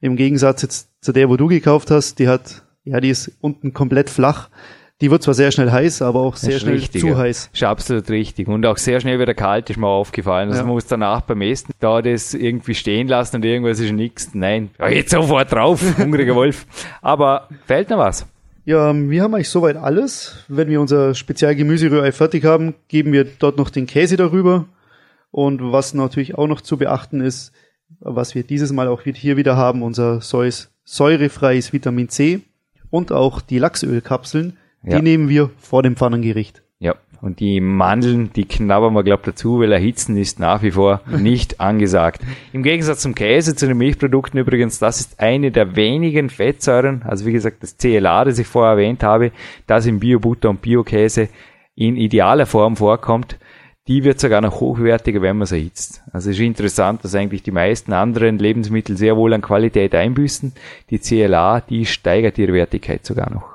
Im 0.00 0.16
Gegensatz 0.16 0.62
jetzt 0.62 0.88
zu 1.00 1.12
der, 1.12 1.28
wo 1.28 1.36
du 1.36 1.46
gekauft 1.46 1.90
hast, 1.90 2.18
die 2.18 2.28
hat, 2.28 2.62
ja, 2.84 3.00
die 3.00 3.10
ist 3.10 3.32
unten 3.40 3.72
komplett 3.72 4.10
flach. 4.10 4.48
Die 5.00 5.10
wird 5.10 5.22
zwar 5.22 5.32
sehr 5.32 5.50
schnell 5.50 5.70
heiß, 5.70 6.02
aber 6.02 6.20
auch 6.20 6.36
sehr 6.36 6.58
schnell 6.58 6.74
richtig, 6.74 7.00
zu 7.00 7.16
heiß. 7.16 7.50
Ist 7.52 7.62
absolut 7.62 8.10
richtig. 8.10 8.48
Und 8.48 8.66
auch 8.66 8.76
sehr 8.76 9.00
schnell 9.00 9.18
wieder 9.18 9.32
kalt, 9.32 9.70
ist 9.70 9.78
mir 9.78 9.86
aufgefallen. 9.86 10.50
Also 10.50 10.60
ja. 10.60 10.66
man 10.66 10.74
muss 10.74 10.86
danach 10.86 11.22
beim 11.22 11.40
Essen 11.40 11.72
da 11.78 12.02
das 12.02 12.34
irgendwie 12.34 12.74
stehen 12.74 13.08
lassen 13.08 13.36
und 13.36 13.44
irgendwas 13.44 13.80
ist 13.80 13.92
nichts. 13.92 14.30
Nein, 14.34 14.70
ja, 14.78 14.88
jetzt 14.88 15.12
sofort 15.12 15.50
drauf, 15.50 15.82
hungriger 15.98 16.34
Wolf. 16.34 16.66
Aber 17.00 17.48
fällt 17.66 17.88
noch 17.88 17.98
was? 17.98 18.26
Ja, 18.66 18.94
wir 18.94 19.22
haben 19.22 19.34
eigentlich 19.34 19.48
soweit 19.48 19.76
alles. 19.76 20.44
Wenn 20.48 20.68
wir 20.68 20.80
unser 20.80 21.14
Spezialgemüserührei 21.14 22.12
fertig 22.12 22.44
haben, 22.44 22.74
geben 22.88 23.12
wir 23.12 23.24
dort 23.24 23.56
noch 23.56 23.70
den 23.70 23.86
Käse 23.86 24.18
darüber. 24.18 24.66
Und 25.30 25.72
was 25.72 25.94
natürlich 25.94 26.36
auch 26.36 26.46
noch 26.46 26.60
zu 26.60 26.76
beachten 26.76 27.22
ist, 27.22 27.52
was 28.00 28.34
wir 28.34 28.42
dieses 28.42 28.72
Mal 28.72 28.88
auch 28.88 29.02
hier 29.02 29.36
wieder 29.36 29.56
haben, 29.56 29.82
unser 29.82 30.20
säurefreies 30.20 31.72
Vitamin 31.72 32.08
C 32.10 32.40
und 32.90 33.12
auch 33.12 33.40
die 33.40 33.58
Lachsölkapseln, 33.58 34.56
die 34.82 34.92
ja. 34.92 35.02
nehmen 35.02 35.28
wir 35.28 35.50
vor 35.58 35.82
dem 35.82 35.96
Pfannengericht. 35.96 36.62
Ja, 36.78 36.94
und 37.20 37.40
die 37.40 37.60
Mandeln, 37.60 38.32
die 38.34 38.46
knabbern 38.46 38.94
wir, 38.94 39.02
glaub 39.04 39.22
dazu, 39.24 39.60
weil 39.60 39.72
erhitzen 39.72 40.16
ist 40.16 40.40
nach 40.40 40.62
wie 40.62 40.70
vor 40.70 41.02
nicht 41.18 41.60
angesagt. 41.60 42.22
Im 42.52 42.62
Gegensatz 42.62 43.00
zum 43.00 43.14
Käse, 43.14 43.54
zu 43.54 43.66
den 43.66 43.76
Milchprodukten 43.76 44.40
übrigens, 44.40 44.78
das 44.78 45.00
ist 45.00 45.20
eine 45.20 45.50
der 45.50 45.76
wenigen 45.76 46.30
Fettsäuren, 46.30 47.02
also 47.02 47.26
wie 47.26 47.32
gesagt, 47.32 47.62
das 47.62 47.76
CLA, 47.76 48.24
das 48.24 48.38
ich 48.38 48.46
vorher 48.46 48.72
erwähnt 48.72 49.02
habe, 49.02 49.32
das 49.66 49.86
in 49.86 50.00
Biobutter 50.00 50.48
und 50.48 50.62
Biokäse 50.62 51.28
in 51.74 51.96
idealer 51.96 52.46
Form 52.46 52.76
vorkommt 52.76 53.38
die 53.90 54.04
wird 54.04 54.20
sogar 54.20 54.40
noch 54.40 54.60
hochwertiger, 54.60 55.20
wenn 55.20 55.38
man 55.38 55.44
es 55.44 55.52
erhitzt. 55.52 56.04
Also 56.12 56.30
es 56.30 56.36
ist 56.36 56.44
interessant, 56.44 57.02
dass 57.02 57.16
eigentlich 57.16 57.42
die 57.42 57.50
meisten 57.50 57.92
anderen 57.92 58.38
Lebensmittel 58.38 58.96
sehr 58.96 59.16
wohl 59.16 59.32
an 59.32 59.42
Qualität 59.42 59.96
einbüßen. 59.96 60.52
Die 60.90 61.00
CLA, 61.00 61.60
die 61.60 61.86
steigert 61.86 62.38
ihre 62.38 62.52
Wertigkeit 62.52 63.04
sogar 63.04 63.30
noch. 63.32 63.49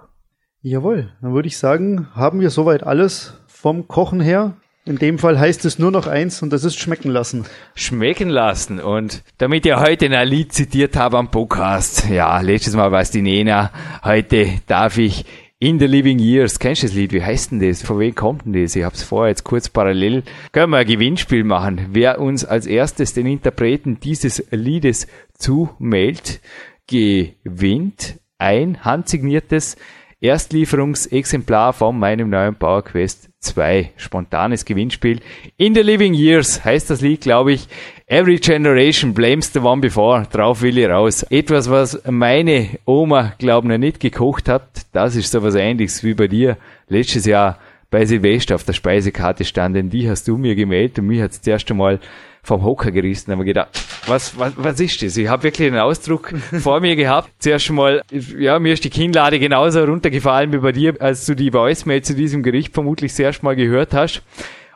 Jawohl, 0.68 1.12
dann 1.22 1.36
würde 1.36 1.48
ich 1.48 1.60
sagen, 1.60 2.08
haben 2.16 2.42
wir 2.42 2.50
soweit 2.50 2.82
alles 2.82 3.36
vom 3.46 3.88
Kochen 3.88 4.20
her. 4.20 4.56
In 4.84 4.98
dem 4.98 5.20
Fall 5.20 5.40
heißt 5.40 5.64
es 5.64 5.78
nur 5.78 5.92
noch 5.92 6.08
eins 6.08 6.42
und 6.42 6.52
das 6.52 6.64
ist 6.64 6.80
schmecken 6.80 7.12
lassen. 7.12 7.46
Schmecken 7.76 8.30
lassen. 8.30 8.80
Und 8.80 9.22
damit 9.38 9.68
ihr 9.68 9.80
heute 9.80 10.10
ein 10.10 10.28
Lied 10.28 10.54
zitiert 10.54 10.98
habt 10.98 11.14
am 11.14 11.30
Podcast, 11.30 12.10
ja, 12.10 12.42
letztes 12.42 12.76
Mal 12.76 12.92
war 12.92 13.02
es 13.02 13.12
die 13.12 13.22
Nena, 13.22 13.70
heute 14.04 14.48
darf 14.66 14.98
ich 14.98 15.26
in 15.60 15.78
the 15.78 15.86
Living 15.86 16.18
Years. 16.18 16.58
Kennst 16.58 16.82
du 16.82 16.88
das 16.88 16.96
Lied? 16.96 17.14
Wie 17.14 17.24
heißt 17.24 17.52
denn 17.52 17.60
das? 17.60 17.84
Von 17.84 18.00
wem 18.00 18.16
kommt 18.16 18.46
denn 18.46 18.54
das? 18.54 18.76
Ich 18.76 18.84
habe 18.84 18.96
es 18.96 19.04
vorher 19.04 19.30
jetzt 19.30 19.44
kurz 19.44 19.70
parallel. 19.70 20.24
Können 20.52 20.72
wir 20.72 20.78
ein 20.78 20.88
Gewinnspiel 20.88 21.44
machen. 21.44 21.90
Wer 21.92 22.20
uns 22.20 22.44
als 22.44 22.66
erstes 22.66 23.14
den 23.14 23.28
Interpreten 23.28 24.00
dieses 24.00 24.44
Liedes 24.50 25.06
zumeldet, 25.38 26.42
gewinnt 26.88 28.16
ein 28.40 28.84
handsigniertes 28.84 29.78
Erstlieferungsexemplar 30.22 31.74
von 31.74 32.00
meinem 32.00 32.30
neuen 32.30 32.56
Power 32.56 32.84
Quest 32.84 33.30
2. 33.40 33.92
Spontanes 33.98 34.66
Gewinnspiel. 34.66 35.20
In 35.58 35.76
the 35.76 35.82
Living 35.82 36.14
Years 36.14 36.64
heißt 36.64 36.90
das 36.90 37.02
Lied, 37.02 37.22
glaube 37.22 37.54
ich. 37.54 37.68
Every 38.08 38.38
generation 38.38 39.14
blames 39.14 39.52
the 39.54 39.60
one 39.60 39.82
before. 39.82 40.28
Drauf 40.32 40.62
will 40.62 40.78
ich 40.78 40.88
raus. 40.88 41.24
Etwas, 41.24 41.70
was 41.70 42.02
meine 42.10 42.70
Oma, 42.86 43.34
glaube 43.38 43.72
ich, 43.72 43.80
nicht 43.80 44.00
gekocht 44.00 44.48
hat. 44.48 44.86
Das 44.94 45.16
ist 45.16 45.32
so 45.32 45.44
was 45.44 45.56
ähnliches 45.56 46.04
wie 46.04 46.14
bei 46.14 46.28
dir 46.28 46.58
letztes 46.88 47.26
Jahr 47.26 47.60
bei 47.92 48.06
Silvester 48.06 48.56
auf 48.56 48.64
der 48.64 48.74
Speisekarte 48.74 49.46
stand, 49.46 49.76
denn 49.76 49.90
die 49.90 50.10
hast 50.10 50.28
du 50.28 50.38
mir 50.38 50.56
gemeldet 50.56 51.00
und 51.00 51.08
mich 51.08 51.22
hat's 51.22 51.40
das 51.40 51.48
erste 51.48 51.74
Mal 51.74 52.00
vom 52.46 52.64
Hocker 52.64 52.92
gerissen. 52.92 53.26
Da 53.28 53.32
haben 53.34 53.40
wir 53.40 53.46
gedacht, 53.46 53.70
was, 54.08 54.38
was, 54.38 54.54
was 54.56 54.80
ist 54.80 55.02
das? 55.02 55.18
Ich 55.18 55.28
habe 55.28 55.44
wirklich 55.44 55.68
einen 55.68 55.80
Ausdruck 55.80 56.34
vor 56.60 56.80
mir 56.80 56.96
gehabt. 56.96 57.30
Zuerst 57.40 57.70
mal, 57.72 58.02
ja, 58.38 58.60
mir 58.60 58.74
ist 58.74 58.84
die 58.84 58.90
Kinnlade 58.90 59.40
genauso 59.40 59.84
runtergefallen 59.84 60.54
wie 60.54 60.58
bei 60.58 60.72
dir, 60.72 60.96
als 61.00 61.26
du 61.26 61.36
die 61.36 61.54
Voicemail 61.54 62.02
zu 62.02 62.16
diesem 62.16 62.44
Gericht 62.44 62.74
vermutlich 62.74 63.14
zuerst 63.14 63.44
mal 63.44 63.56
gehört 63.56 63.94
hast. 63.94 64.22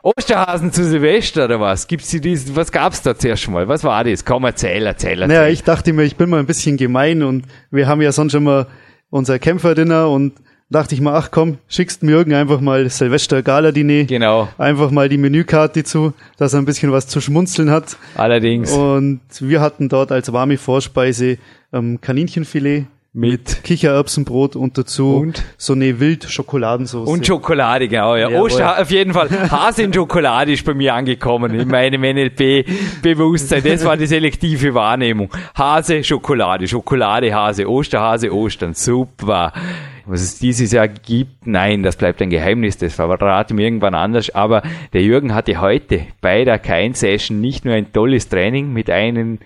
Osterhasen 0.02 0.72
zu 0.72 0.84
Silvester 0.84 1.44
oder 1.44 1.60
was? 1.60 1.86
Gibt's 1.86 2.08
die 2.08 2.20
diesen, 2.20 2.56
was 2.56 2.72
gab's 2.72 3.02
da 3.02 3.16
zuerst 3.16 3.48
mal? 3.48 3.68
Was 3.68 3.84
war 3.84 4.02
das? 4.02 4.24
Komm, 4.24 4.44
erzähl, 4.44 4.86
erzähl, 4.86 5.20
erzähl. 5.20 5.28
Naja, 5.28 5.48
ich 5.48 5.62
dachte 5.62 5.92
mir, 5.92 6.04
ich 6.04 6.16
bin 6.16 6.30
mal 6.30 6.40
ein 6.40 6.46
bisschen 6.46 6.78
gemein 6.78 7.22
und 7.22 7.44
wir 7.70 7.86
haben 7.86 8.00
ja 8.00 8.10
sonst 8.10 8.34
immer 8.34 8.66
unser 9.10 9.38
Kämpferdinner 9.38 10.08
und 10.08 10.32
dachte 10.70 10.94
ich 10.94 11.00
mal, 11.00 11.14
ach 11.14 11.30
komm, 11.30 11.58
schickst 11.68 12.02
mir 12.02 12.12
irgend 12.12 12.34
einfach 12.34 12.60
mal 12.60 12.88
Silvester 12.88 13.42
Gala 13.42 13.72
Diner. 13.72 14.04
Genau. 14.04 14.48
Einfach 14.56 14.90
mal 14.90 15.08
die 15.08 15.18
Menükarte 15.18 15.84
zu, 15.84 16.14
dass 16.38 16.54
er 16.54 16.60
ein 16.60 16.64
bisschen 16.64 16.92
was 16.92 17.08
zu 17.08 17.20
schmunzeln 17.20 17.70
hat. 17.70 17.96
Allerdings. 18.14 18.72
Und 18.72 19.20
wir 19.40 19.60
hatten 19.60 19.88
dort 19.88 20.12
als 20.12 20.32
warme 20.32 20.56
Vorspeise 20.56 21.38
ähm, 21.72 22.00
Kaninchenfilet 22.00 22.86
mit 23.12 23.64
Kichererbsenbrot 23.64 24.54
und 24.54 24.78
dazu 24.78 25.16
Und? 25.16 25.42
so 25.56 25.72
eine 25.72 25.98
Wild-Schokoladensauce. 25.98 27.08
Und 27.08 27.26
Schokolade, 27.26 27.88
genau, 27.88 28.14
ja. 28.14 28.30
Jawohl. 28.30 28.46
Oster, 28.46 28.80
auf 28.80 28.90
jeden 28.90 29.12
Fall. 29.12 29.28
Hase 29.50 29.82
in 29.82 29.92
Schokolade 29.92 30.52
ist 30.52 30.64
bei 30.64 30.74
mir 30.74 30.94
angekommen, 30.94 31.52
in 31.52 31.66
meinem 31.66 32.02
NLP-Bewusstsein. 32.02 33.64
Das 33.64 33.84
war 33.84 33.96
die 33.96 34.06
selektive 34.06 34.74
Wahrnehmung. 34.74 35.28
Hase, 35.56 36.04
Schokolade, 36.04 36.68
Schokolade, 36.68 37.34
Hase, 37.34 37.68
Osterhase, 37.68 38.32
Ostern. 38.32 38.74
Super. 38.74 39.52
Was 40.06 40.22
es 40.22 40.38
dieses 40.38 40.70
Jahr 40.72 40.88
gibt, 40.88 41.46
nein, 41.46 41.82
das 41.82 41.96
bleibt 41.96 42.22
ein 42.22 42.30
Geheimnis, 42.30 42.78
das 42.78 42.94
verrate 42.94 43.54
mir 43.54 43.62
irgendwann 43.62 43.94
anders. 43.94 44.30
Aber 44.34 44.62
der 44.92 45.02
Jürgen 45.02 45.34
hatte 45.34 45.60
heute 45.60 46.06
bei 46.20 46.44
der 46.44 46.58
Kein-Session 46.60 47.40
nicht 47.40 47.64
nur 47.64 47.74
ein 47.74 47.92
tolles 47.92 48.28
Training 48.28 48.72
mit 48.72 48.88
einem 48.88 49.38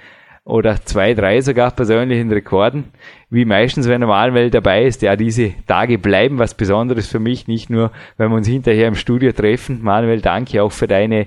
oder 0.44 0.76
zwei, 0.84 1.14
drei 1.14 1.40
sogar 1.40 1.70
persönlichen 1.70 2.30
Rekorden, 2.30 2.84
wie 3.30 3.44
meistens, 3.44 3.88
wenn 3.88 4.02
Manuel 4.02 4.50
dabei 4.50 4.84
ist. 4.84 5.02
Ja, 5.02 5.16
diese 5.16 5.54
Tage 5.66 5.98
bleiben 5.98 6.38
was 6.38 6.54
Besonderes 6.54 7.06
für 7.06 7.18
mich, 7.18 7.48
nicht 7.48 7.70
nur, 7.70 7.90
wenn 8.18 8.30
wir 8.30 8.36
uns 8.36 8.46
hinterher 8.46 8.88
im 8.88 8.94
Studio 8.94 9.32
treffen. 9.32 9.82
Manuel, 9.82 10.20
danke 10.20 10.62
auch 10.62 10.72
für 10.72 10.86
deine 10.86 11.26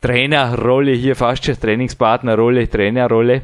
Trainerrolle 0.00 0.92
hier, 0.92 1.16
fast 1.16 1.44
schon 1.44 1.58
Trainingspartnerrolle, 1.58 2.68
Trainerrolle. 2.68 3.42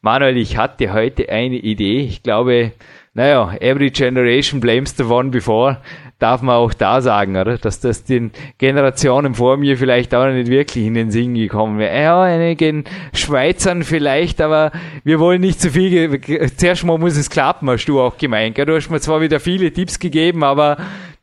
Manuel, 0.00 0.36
ich 0.36 0.56
hatte 0.56 0.92
heute 0.92 1.28
eine 1.28 1.56
Idee. 1.56 2.00
Ich 2.00 2.22
glaube, 2.22 2.72
naja, 3.14 3.54
every 3.60 3.90
generation 3.90 4.60
blames 4.60 4.96
the 4.96 5.02
one 5.02 5.30
before, 5.30 5.78
darf 6.20 6.40
man 6.42 6.54
auch 6.54 6.72
da 6.72 7.00
sagen, 7.00 7.36
oder? 7.36 7.58
Dass 7.58 7.80
das 7.80 8.04
den 8.04 8.30
Generationen 8.58 9.34
vor 9.34 9.56
mir 9.56 9.76
vielleicht 9.76 10.14
auch 10.14 10.30
nicht 10.30 10.48
wirklich 10.48 10.84
in 10.84 10.94
den 10.94 11.10
Sinn 11.10 11.34
gekommen 11.34 11.78
wäre. 11.78 12.00
Ja, 12.00 12.22
einigen 12.22 12.84
Schweizern 13.12 13.82
vielleicht, 13.82 14.40
aber 14.40 14.70
wir 15.02 15.18
wollen 15.18 15.40
nicht 15.40 15.60
zu 15.60 15.70
viel. 15.70 16.20
Zuerst 16.56 16.84
mal 16.84 16.98
muss 16.98 17.16
es 17.16 17.28
klappen, 17.28 17.68
hast 17.70 17.86
du 17.86 18.00
auch 18.00 18.16
gemeint. 18.16 18.54
Gell? 18.54 18.66
Du 18.66 18.76
hast 18.76 18.90
mir 18.90 19.00
zwar 19.00 19.20
wieder 19.20 19.40
viele 19.40 19.72
Tipps 19.72 19.98
gegeben, 19.98 20.44
aber 20.44 20.76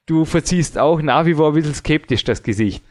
du 0.05 0.25
verziehst 0.25 0.77
auch 0.77 1.01
nach 1.01 1.25
wie 1.25 1.35
vor 1.35 1.49
ein 1.49 1.53
bisschen 1.53 1.75
skeptisch 1.75 2.25
das 2.25 2.43
Gesicht. 2.43 2.83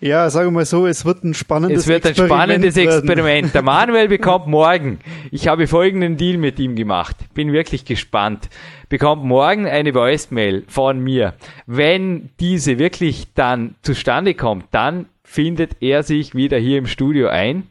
Ja, 0.00 0.30
sagen 0.30 0.48
wir 0.48 0.52
mal 0.52 0.64
so, 0.64 0.86
es 0.86 1.04
wird 1.04 1.24
ein 1.24 1.34
spannendes 1.34 1.82
Es 1.82 1.88
wird 1.88 2.04
ein 2.04 2.10
Experiment 2.10 2.40
spannendes 2.40 2.76
werden. 2.76 2.98
Experiment. 2.98 3.54
Der 3.54 3.62
Manuel 3.62 4.08
bekommt 4.08 4.46
morgen, 4.46 5.00
ich 5.30 5.48
habe 5.48 5.66
folgenden 5.66 6.16
Deal 6.16 6.38
mit 6.38 6.58
ihm 6.58 6.76
gemacht, 6.76 7.16
bin 7.34 7.52
wirklich 7.52 7.84
gespannt, 7.84 8.48
bekommt 8.88 9.24
morgen 9.24 9.66
eine 9.66 9.94
Voicemail 9.94 10.64
von 10.68 11.00
mir. 11.00 11.34
Wenn 11.66 12.30
diese 12.40 12.78
wirklich 12.78 13.34
dann 13.34 13.74
zustande 13.82 14.34
kommt, 14.34 14.66
dann 14.70 15.06
findet 15.24 15.82
er 15.82 16.02
sich 16.02 16.34
wieder 16.34 16.58
hier 16.58 16.78
im 16.78 16.86
Studio 16.86 17.28
ein. 17.28 17.64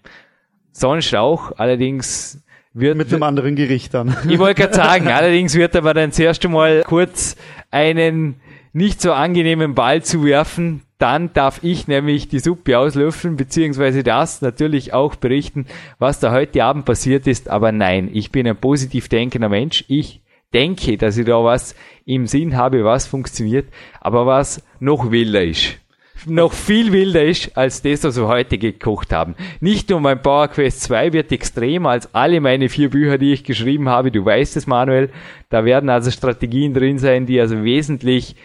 Sonst 0.72 1.16
auch, 1.16 1.54
allerdings 1.58 2.44
wird 2.74 2.98
Mit 2.98 3.12
einem 3.12 3.24
anderen 3.24 3.56
Gericht 3.56 3.94
dann. 3.94 4.16
ich 4.30 4.38
wollte 4.38 4.62
gerade 4.62 4.76
sagen, 4.76 5.08
allerdings 5.12 5.56
wird 5.56 5.74
er 5.74 5.82
aber 5.82 5.94
dann 5.94 6.12
zuerst 6.12 6.46
einmal 6.46 6.84
kurz 6.84 7.36
einen 7.72 8.36
nicht 8.74 9.02
so 9.02 9.13
angenehmen 9.13 9.74
Ball 9.74 10.04
zuwerfen. 10.04 10.84
Dann 10.97 11.31
darf 11.33 11.63
ich 11.63 11.88
nämlich 11.88 12.27
die 12.27 12.39
Suppe 12.39 12.79
auslöffeln, 12.79 13.36
beziehungsweise 13.36 14.03
das 14.03 14.41
natürlich 14.41 14.93
auch 14.93 15.15
berichten, 15.15 15.67
was 15.99 16.19
da 16.19 16.31
heute 16.31 16.63
Abend 16.63 16.86
passiert 16.86 17.27
ist. 17.27 17.49
Aber 17.49 17.71
nein, 17.71 18.10
ich 18.12 18.31
bin 18.31 18.47
ein 18.47 18.57
positiv 18.57 19.07
denkender 19.07 19.49
Mensch. 19.49 19.86
Ich 19.88 20.21
denke, 20.53 20.97
dass 20.97 21.17
ich 21.17 21.25
da 21.25 21.43
was 21.43 21.75
im 22.05 22.25
Sinn 22.25 22.57
habe, 22.57 22.83
was 22.83 23.05
funktioniert, 23.05 23.67
aber 24.01 24.25
was 24.25 24.63
noch 24.79 25.12
wilder 25.12 25.43
ist 25.43 25.77
noch 26.25 26.53
viel 26.53 26.91
wilder 26.91 27.23
ist 27.23 27.55
als 27.57 27.81
das, 27.81 28.03
was 28.03 28.17
wir 28.17 28.27
heute 28.27 28.57
gekocht 28.57 29.13
haben. 29.13 29.36
Nicht 29.60 29.89
nur 29.89 29.99
mein 29.99 30.21
Power 30.21 30.47
Quest 30.47 30.81
2 30.83 31.13
wird 31.13 31.31
extremer 31.31 31.91
als 31.91 32.13
alle 32.13 32.41
meine 32.41 32.69
vier 32.69 32.89
Bücher, 32.89 33.17
die 33.17 33.33
ich 33.33 33.43
geschrieben 33.43 33.89
habe. 33.89 34.12
Du 34.12 34.25
weißt 34.25 34.57
es, 34.57 34.67
Manuel. 34.67 35.10
Da 35.49 35.65
werden 35.65 35.89
also 35.89 36.12
Strategien 36.12 36.73
drin 36.73 36.99
sein, 36.99 37.25
die 37.25 37.39
also 37.39 37.63
wesentlich 37.63 38.36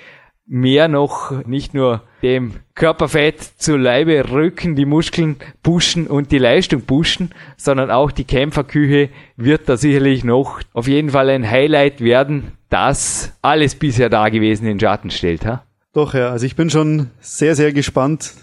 mehr 0.47 0.89
noch 0.89 1.45
nicht 1.47 1.73
nur 1.75 2.03
dem 2.23 2.55
Körperfett 2.75 3.41
zu 3.41 3.77
Leibe 3.77 4.31
rücken, 4.31 4.77
die 4.77 4.85
Muskeln 4.85 5.37
pushen 5.63 6.07
und 6.07 6.31
die 6.33 6.39
Leistung 6.39 6.83
pushen, 6.83 7.31
sondern 7.57 7.91
auch 7.91 8.11
die 8.11 8.25
Kämpferküche 8.25 9.09
wird 9.37 9.69
da 9.69 9.77
sicherlich 9.77 10.25
noch 10.25 10.61
auf 10.73 10.89
jeden 10.89 11.11
Fall 11.11 11.31
ein 11.31 11.49
Highlight 11.49 12.01
werden, 12.01 12.53
das 12.69 13.37
alles 13.43 13.75
bisher 13.75 14.09
da 14.09 14.29
gewesen 14.29 14.65
in 14.67 14.79
den 14.79 14.81
Schatten 14.81 15.11
stellt. 15.11 15.45
Ha? 15.47 15.65
Doch, 15.93 16.15
ja, 16.15 16.31
also 16.31 16.47
ich 16.47 16.57
bin 16.57 16.71
schon 16.71 17.11
sehr, 17.21 17.55
sehr 17.55 17.73
gespannt. 17.73 18.35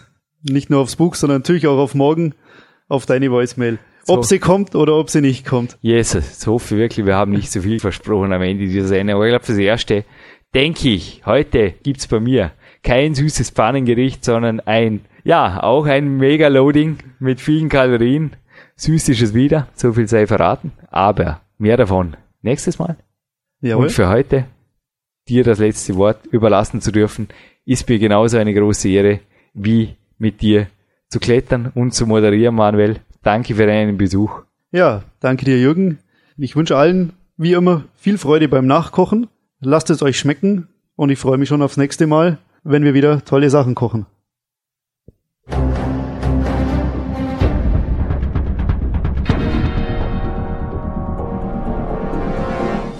Nicht 0.43 0.69
nur 0.69 0.81
aufs 0.81 0.95
Buch, 0.95 1.15
sondern 1.15 1.39
natürlich 1.39 1.67
auch 1.67 1.79
auf 1.79 1.95
morgen, 1.95 2.33
auf 2.87 3.05
deine 3.05 3.31
Voicemail. 3.31 3.79
Ob 4.07 4.23
So. 4.23 4.29
sie 4.29 4.39
kommt 4.39 4.75
oder 4.75 4.95
ob 4.95 5.09
sie 5.09 5.21
nicht 5.21 5.45
kommt. 5.45 5.77
Jesus, 5.81 6.41
ich 6.41 6.47
hoffe 6.47 6.77
wirklich, 6.77 7.05
wir 7.05 7.15
haben 7.15 7.31
nicht 7.31 7.51
so 7.51 7.61
viel 7.61 7.79
versprochen 7.79 8.31
am 8.33 8.41
Ende 8.41 8.65
dieser 8.65 8.87
Sendung. 8.87 9.17
Aber 9.17 9.25
ich 9.25 9.31
glaube, 9.31 9.45
fürs 9.45 9.57
Erste 9.57 10.05
denke 10.53 10.89
ich, 10.89 11.23
heute 11.25 11.73
gibt's 11.83 12.07
bei 12.07 12.19
mir 12.19 12.51
kein 12.83 13.13
süßes 13.15 13.51
Pfannengericht, 13.51 14.23
sondern 14.23 14.59
ein, 14.61 15.01
ja, 15.23 15.61
auch 15.61 15.85
ein 15.85 16.17
Mega-Loading 16.17 16.97
mit 17.19 17.41
vielen 17.41 17.69
Kalorien. 17.69 18.35
Süß 18.75 19.09
ist 19.09 19.21
es 19.21 19.33
wieder, 19.33 19.67
so 19.75 19.93
viel 19.93 20.07
sei 20.07 20.27
verraten. 20.27 20.71
Aber 20.89 21.41
mehr 21.57 21.77
davon 21.77 22.15
nächstes 22.41 22.79
Mal. 22.79 22.97
Jawohl. 23.61 23.85
Und 23.85 23.91
für 23.91 24.07
heute 24.07 24.45
dir 25.27 25.43
das 25.43 25.59
letzte 25.59 25.95
Wort 25.95 26.25
überlassen 26.27 26.81
zu 26.81 26.91
dürfen, 26.91 27.27
ist 27.65 27.87
mir 27.87 27.99
genauso 27.99 28.37
eine 28.37 28.53
große 28.53 28.89
Ehre, 28.89 29.19
wie 29.53 29.95
mit 30.17 30.41
dir 30.41 30.67
zu 31.09 31.19
klettern 31.19 31.71
und 31.75 31.93
zu 31.93 32.07
moderieren, 32.07 32.55
Manuel. 32.55 33.01
Danke 33.21 33.55
für 33.55 33.67
deinen 33.67 33.97
Besuch. 33.97 34.43
Ja, 34.71 35.03
danke 35.19 35.45
dir, 35.45 35.59
Jürgen. 35.59 35.99
Ich 36.37 36.55
wünsche 36.55 36.77
allen, 36.77 37.13
wie 37.37 37.53
immer, 37.53 37.83
viel 37.95 38.17
Freude 38.17 38.47
beim 38.47 38.65
Nachkochen. 38.65 39.27
Lasst 39.61 39.89
es 39.89 40.01
euch 40.01 40.17
schmecken 40.17 40.69
und 40.95 41.09
ich 41.09 41.19
freue 41.19 41.37
mich 41.37 41.49
schon 41.49 41.61
aufs 41.61 41.75
nächste 41.75 42.07
Mal, 42.07 42.37
wenn 42.63 42.85
wir 42.85 42.93
wieder 42.93 43.25
tolle 43.25 43.49
Sachen 43.49 43.75
kochen. 43.75 44.05